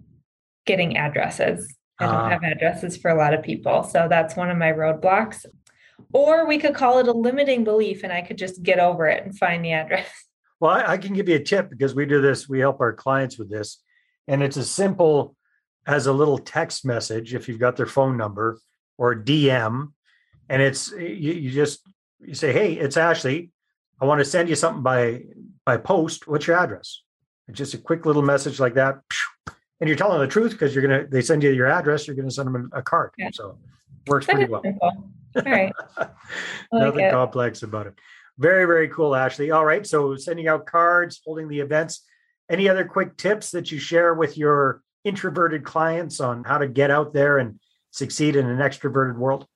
getting 0.66 0.96
addresses. 0.96 1.72
I 2.00 2.06
don't 2.06 2.14
uh, 2.14 2.28
have 2.30 2.42
addresses 2.42 2.96
for 2.96 3.10
a 3.10 3.16
lot 3.16 3.34
of 3.34 3.42
people. 3.42 3.84
So 3.84 4.08
that's 4.08 4.36
one 4.36 4.50
of 4.50 4.56
my 4.56 4.72
roadblocks. 4.72 5.44
Or 6.12 6.46
we 6.46 6.58
could 6.58 6.74
call 6.74 6.98
it 6.98 7.08
a 7.08 7.12
limiting 7.12 7.64
belief 7.64 8.02
and 8.02 8.12
I 8.12 8.22
could 8.22 8.38
just 8.38 8.62
get 8.62 8.78
over 8.78 9.06
it 9.06 9.24
and 9.24 9.36
find 9.36 9.64
the 9.64 9.72
address. 9.72 10.08
Well, 10.60 10.72
I, 10.72 10.94
I 10.94 10.98
can 10.98 11.14
give 11.14 11.28
you 11.28 11.36
a 11.36 11.44
tip 11.44 11.70
because 11.70 11.94
we 11.94 12.04
do 12.04 12.20
this, 12.20 12.48
we 12.48 12.58
help 12.58 12.80
our 12.80 12.92
clients 12.92 13.38
with 13.38 13.48
this. 13.48 13.80
And 14.26 14.42
it's 14.42 14.56
as 14.56 14.68
simple 14.68 15.36
as 15.86 16.08
a 16.08 16.12
little 16.12 16.36
text 16.36 16.84
message 16.84 17.32
if 17.32 17.48
you've 17.48 17.60
got 17.60 17.76
their 17.76 17.86
phone 17.86 18.16
number 18.16 18.58
or 18.96 19.14
DM. 19.14 19.92
And 20.48 20.60
it's 20.60 20.90
you, 20.90 21.32
you 21.32 21.50
just 21.52 21.88
you 22.20 22.34
say, 22.34 22.52
Hey, 22.52 22.72
it's 22.74 22.96
Ashley. 22.96 23.50
I 24.00 24.04
want 24.04 24.20
to 24.20 24.24
send 24.24 24.48
you 24.48 24.54
something 24.54 24.82
by 24.82 25.22
by 25.64 25.76
post. 25.76 26.28
What's 26.28 26.46
your 26.46 26.56
address? 26.56 27.02
It's 27.48 27.58
just 27.58 27.74
a 27.74 27.78
quick 27.78 28.06
little 28.06 28.22
message 28.22 28.60
like 28.60 28.74
that. 28.74 29.00
And 29.80 29.88
you're 29.88 29.96
telling 29.96 30.20
the 30.20 30.26
truth 30.26 30.52
because 30.52 30.74
you're 30.74 30.82
gonna 30.82 31.06
they 31.06 31.22
send 31.22 31.42
you 31.42 31.50
your 31.50 31.66
address, 31.66 32.06
you're 32.06 32.16
gonna 32.16 32.30
send 32.30 32.46
them 32.52 32.70
a 32.72 32.82
card. 32.82 33.10
Yeah. 33.18 33.30
So 33.32 33.58
works 34.06 34.26
that 34.26 34.36
pretty 34.36 34.50
well. 34.50 34.62
Simple. 34.62 35.10
All 35.36 35.42
right. 35.44 35.72
Nothing 36.72 37.00
like 37.02 37.12
complex 37.12 37.62
about 37.62 37.86
it. 37.86 37.94
Very, 38.38 38.66
very 38.66 38.88
cool, 38.88 39.14
Ashley. 39.14 39.50
All 39.50 39.64
right. 39.64 39.86
So 39.86 40.16
sending 40.16 40.48
out 40.48 40.66
cards, 40.66 41.20
holding 41.24 41.48
the 41.48 41.60
events. 41.60 42.04
Any 42.50 42.68
other 42.68 42.84
quick 42.84 43.16
tips 43.16 43.50
that 43.50 43.70
you 43.70 43.78
share 43.78 44.14
with 44.14 44.38
your 44.38 44.82
introverted 45.04 45.64
clients 45.64 46.20
on 46.20 46.44
how 46.44 46.58
to 46.58 46.66
get 46.66 46.90
out 46.90 47.12
there 47.12 47.38
and 47.38 47.60
succeed 47.90 48.36
in 48.36 48.46
an 48.46 48.58
extroverted 48.58 49.16
world? 49.16 49.46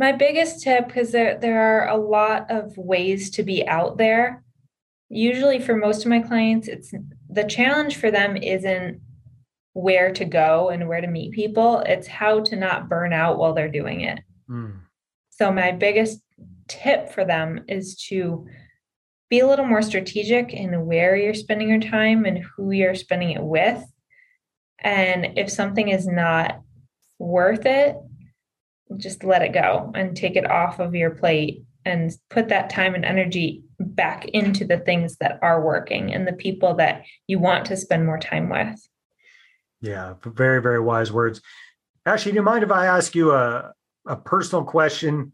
My 0.00 0.12
biggest 0.12 0.62
tip, 0.62 0.86
because 0.86 1.12
there, 1.12 1.36
there 1.38 1.60
are 1.60 1.88
a 1.90 1.96
lot 1.98 2.50
of 2.50 2.74
ways 2.78 3.28
to 3.32 3.42
be 3.42 3.68
out 3.68 3.98
there. 3.98 4.42
Usually, 5.10 5.58
for 5.58 5.76
most 5.76 6.00
of 6.00 6.08
my 6.08 6.20
clients, 6.20 6.68
it's 6.68 6.94
the 7.28 7.44
challenge 7.44 7.96
for 7.96 8.10
them 8.10 8.34
isn't 8.38 8.98
where 9.74 10.10
to 10.14 10.24
go 10.24 10.70
and 10.70 10.88
where 10.88 11.02
to 11.02 11.06
meet 11.06 11.32
people. 11.32 11.80
It's 11.80 12.06
how 12.06 12.40
to 12.40 12.56
not 12.56 12.88
burn 12.88 13.12
out 13.12 13.36
while 13.36 13.52
they're 13.52 13.70
doing 13.70 14.00
it. 14.00 14.20
Mm. 14.48 14.80
So, 15.28 15.52
my 15.52 15.70
biggest 15.70 16.22
tip 16.66 17.12
for 17.12 17.26
them 17.26 17.64
is 17.68 17.94
to 18.08 18.46
be 19.28 19.40
a 19.40 19.46
little 19.46 19.66
more 19.66 19.82
strategic 19.82 20.54
in 20.54 20.86
where 20.86 21.14
you're 21.14 21.34
spending 21.34 21.68
your 21.68 21.78
time 21.78 22.24
and 22.24 22.42
who 22.56 22.70
you're 22.70 22.94
spending 22.94 23.32
it 23.32 23.42
with. 23.42 23.84
And 24.78 25.36
if 25.36 25.50
something 25.50 25.88
is 25.88 26.06
not 26.06 26.62
worth 27.18 27.66
it, 27.66 27.96
just 28.96 29.24
let 29.24 29.42
it 29.42 29.52
go 29.52 29.92
and 29.94 30.16
take 30.16 30.36
it 30.36 30.50
off 30.50 30.78
of 30.78 30.94
your 30.94 31.10
plate 31.10 31.64
and 31.84 32.12
put 32.28 32.48
that 32.48 32.70
time 32.70 32.94
and 32.94 33.04
energy 33.04 33.64
back 33.78 34.26
into 34.26 34.64
the 34.64 34.78
things 34.78 35.16
that 35.16 35.38
are 35.42 35.64
working 35.64 36.12
and 36.12 36.26
the 36.26 36.32
people 36.32 36.74
that 36.74 37.04
you 37.26 37.38
want 37.38 37.66
to 37.66 37.76
spend 37.76 38.04
more 38.04 38.18
time 38.18 38.48
with. 38.48 38.86
Yeah, 39.80 40.14
very, 40.24 40.60
very 40.60 40.80
wise 40.80 41.10
words. 41.10 41.40
Actually, 42.04 42.32
do 42.32 42.36
you 42.36 42.42
mind 42.42 42.64
if 42.64 42.70
I 42.70 42.86
ask 42.86 43.14
you 43.14 43.32
a, 43.32 43.72
a 44.06 44.16
personal 44.16 44.64
question? 44.64 45.32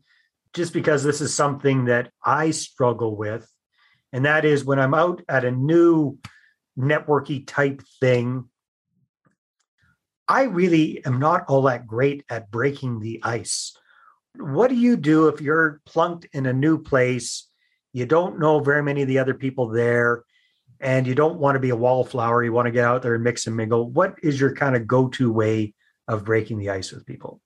Just 0.55 0.73
because 0.73 1.03
this 1.03 1.21
is 1.21 1.35
something 1.35 1.87
that 1.87 2.11
I 2.25 2.53
struggle 2.53 3.16
with. 3.16 3.51
And 4.12 4.25
that 4.25 4.45
is 4.45 4.64
when 4.64 4.79
I'm 4.79 4.95
out 4.95 5.23
at 5.29 5.45
a 5.45 5.51
new 5.51 6.19
networky 6.79 7.47
type 7.47 7.83
thing, 8.01 8.49
I 10.29 10.45
really 10.45 11.05
am 11.05 11.19
not 11.19 11.45
all 11.49 11.62
that 11.62 11.87
great 11.87 12.25
at 12.29 12.51
breaking 12.51 13.01
the 13.01 13.21
ice. 13.23 13.77
What 14.37 14.69
do 14.69 14.77
you 14.77 14.97
do 14.97 15.29
if 15.29 15.41
you're 15.41 15.81
plunked 15.87 16.27
in 16.33 16.47
a 16.47 16.53
new 16.53 16.79
place? 16.79 17.49
You 17.93 18.07
don't 18.07 18.39
know 18.39 18.61
very 18.61 18.83
many 18.83 19.03
of 19.03 19.09
the 19.09 19.19
other 19.19 19.35
people 19.35 19.69
there 19.69 20.25
and 20.81 21.07
you 21.07 21.15
don't 21.15 21.39
want 21.39 21.57
to 21.57 21.61
be 21.61 21.71
a 21.71 21.77
wallflower. 21.77 22.45
You 22.45 22.53
want 22.53 22.67
to 22.67 22.73
get 22.73 22.85
out 22.85 23.03
there 23.03 23.15
and 23.15 23.25
mix 23.25 23.47
and 23.47 23.57
mingle. 23.57 23.89
What 23.91 24.15
is 24.23 24.41
your 24.41 24.55
kind 24.55 24.77
of 24.77 24.87
go 24.87 25.09
to 25.11 25.33
way 25.33 25.75
of 26.09 26.25
breaking 26.25 26.59
the 26.59 26.71
ice 26.71 26.93
with 26.93 27.07
people? 27.07 27.41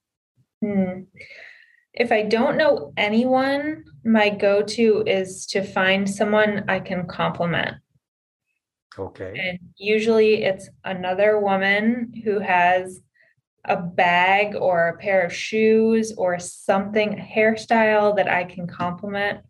Hmm. 0.63 1.01
If 1.93 2.11
I 2.11 2.23
don't 2.23 2.57
know 2.57 2.93
anyone, 2.95 3.83
my 4.05 4.29
go 4.29 4.61
to 4.61 5.03
is 5.05 5.45
to 5.47 5.63
find 5.63 6.09
someone 6.09 6.65
I 6.67 6.79
can 6.79 7.05
compliment. 7.07 7.77
Okay. 8.97 9.33
And 9.37 9.59
usually 9.77 10.43
it's 10.43 10.69
another 10.83 11.39
woman 11.39 12.13
who 12.23 12.39
has 12.39 13.01
a 13.65 13.77
bag 13.77 14.55
or 14.55 14.87
a 14.87 14.97
pair 14.97 15.21
of 15.21 15.33
shoes 15.33 16.13
or 16.17 16.39
something, 16.39 17.19
a 17.19 17.21
hairstyle 17.21 18.15
that 18.15 18.27
I 18.27 18.43
can 18.43 18.67
compliment 18.67 19.41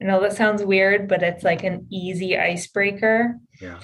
I 0.00 0.04
know 0.04 0.20
that 0.20 0.34
sounds 0.34 0.62
weird, 0.62 1.08
but 1.08 1.22
it's 1.22 1.44
like 1.44 1.64
an 1.64 1.86
easy 1.90 2.36
icebreaker. 2.36 3.38
Yeah. 3.60 3.78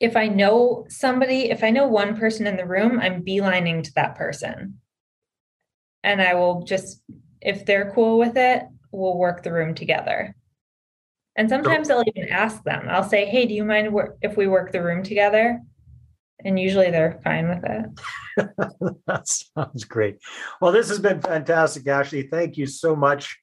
If 0.00 0.16
I 0.16 0.26
know 0.28 0.86
somebody, 0.88 1.50
if 1.50 1.62
I 1.62 1.70
know 1.70 1.86
one 1.86 2.16
person 2.16 2.46
in 2.46 2.56
the 2.56 2.66
room, 2.66 2.98
I'm 2.98 3.22
beelining 3.22 3.84
to 3.84 3.92
that 3.94 4.16
person. 4.16 4.80
And 6.02 6.20
I 6.20 6.34
will 6.34 6.62
just, 6.62 7.02
if 7.40 7.66
they're 7.66 7.92
cool 7.94 8.18
with 8.18 8.36
it, 8.36 8.64
we'll 8.90 9.16
work 9.16 9.42
the 9.42 9.52
room 9.52 9.74
together. 9.74 10.34
And 11.40 11.48
sometimes 11.48 11.88
I'll 11.88 12.04
even 12.06 12.28
ask 12.28 12.62
them, 12.64 12.86
I'll 12.90 13.02
say, 13.02 13.24
hey, 13.24 13.46
do 13.46 13.54
you 13.54 13.64
mind 13.64 13.96
if 14.20 14.36
we 14.36 14.46
work 14.46 14.72
the 14.72 14.82
room 14.82 15.02
together? 15.02 15.58
And 16.44 16.60
usually 16.60 16.90
they're 16.90 17.18
fine 17.24 17.48
with 17.48 17.64
it. 17.64 17.86
that 19.06 19.26
sounds 19.26 19.84
great. 19.84 20.18
Well, 20.60 20.70
this 20.70 20.90
has 20.90 20.98
been 20.98 21.22
fantastic, 21.22 21.86
Ashley. 21.86 22.24
Thank 22.24 22.58
you 22.58 22.66
so 22.66 22.94
much 22.94 23.38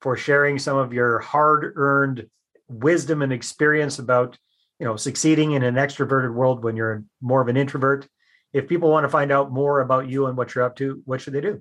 for 0.00 0.16
sharing 0.16 0.60
some 0.60 0.76
of 0.76 0.92
your 0.92 1.18
hard-earned 1.18 2.28
wisdom 2.68 3.20
and 3.20 3.32
experience 3.32 3.98
about 3.98 4.38
you 4.78 4.86
know 4.86 4.94
succeeding 4.94 5.50
in 5.50 5.64
an 5.64 5.74
extroverted 5.74 6.32
world 6.32 6.62
when 6.62 6.76
you're 6.76 7.02
more 7.20 7.40
of 7.40 7.48
an 7.48 7.56
introvert 7.56 8.06
if 8.52 8.68
people 8.68 8.90
want 8.90 9.02
to 9.02 9.08
find 9.08 9.32
out 9.32 9.50
more 9.50 9.80
about 9.80 10.08
you 10.08 10.26
and 10.26 10.36
what 10.36 10.54
you're 10.54 10.62
up 10.62 10.76
to 10.76 11.02
what 11.04 11.20
should 11.20 11.32
they 11.32 11.40
do 11.40 11.60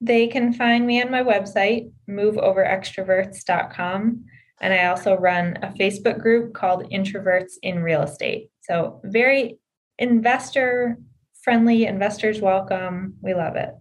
they 0.00 0.26
can 0.26 0.52
find 0.52 0.84
me 0.84 1.00
on 1.00 1.08
my 1.08 1.22
website 1.22 1.92
moveoverextroverts.com 2.10 4.24
and 4.60 4.72
i 4.72 4.86
also 4.86 5.16
run 5.16 5.56
a 5.62 5.68
facebook 5.68 6.20
group 6.20 6.54
called 6.54 6.90
introverts 6.90 7.54
in 7.62 7.82
real 7.82 8.02
estate 8.02 8.50
so 8.62 9.00
very 9.04 9.58
investor 9.98 10.96
friendly 11.42 11.86
investors 11.86 12.40
welcome 12.40 13.14
we 13.22 13.34
love 13.34 13.56
it 13.56 13.74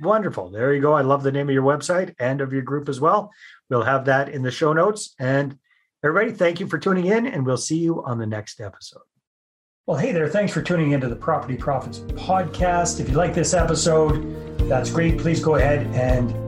Wonderful. 0.00 0.50
There 0.50 0.72
you 0.72 0.80
go. 0.80 0.92
I 0.92 1.02
love 1.02 1.22
the 1.22 1.32
name 1.32 1.48
of 1.48 1.54
your 1.54 1.64
website 1.64 2.14
and 2.20 2.40
of 2.40 2.52
your 2.52 2.62
group 2.62 2.88
as 2.88 3.00
well. 3.00 3.30
We'll 3.68 3.82
have 3.82 4.04
that 4.04 4.28
in 4.28 4.42
the 4.42 4.50
show 4.50 4.72
notes. 4.72 5.14
And 5.18 5.58
everybody, 6.04 6.32
thank 6.32 6.60
you 6.60 6.68
for 6.68 6.78
tuning 6.78 7.06
in, 7.06 7.26
and 7.26 7.44
we'll 7.44 7.56
see 7.56 7.78
you 7.78 8.04
on 8.04 8.18
the 8.18 8.26
next 8.26 8.60
episode. 8.60 9.02
Well, 9.86 9.96
hey 9.96 10.12
there. 10.12 10.28
Thanks 10.28 10.52
for 10.52 10.62
tuning 10.62 10.92
into 10.92 11.08
the 11.08 11.16
Property 11.16 11.56
Profits 11.56 12.00
podcast. 12.00 13.00
If 13.00 13.08
you 13.08 13.16
like 13.16 13.34
this 13.34 13.54
episode, 13.54 14.68
that's 14.68 14.90
great. 14.90 15.18
Please 15.18 15.42
go 15.42 15.56
ahead 15.56 15.86
and 15.94 16.47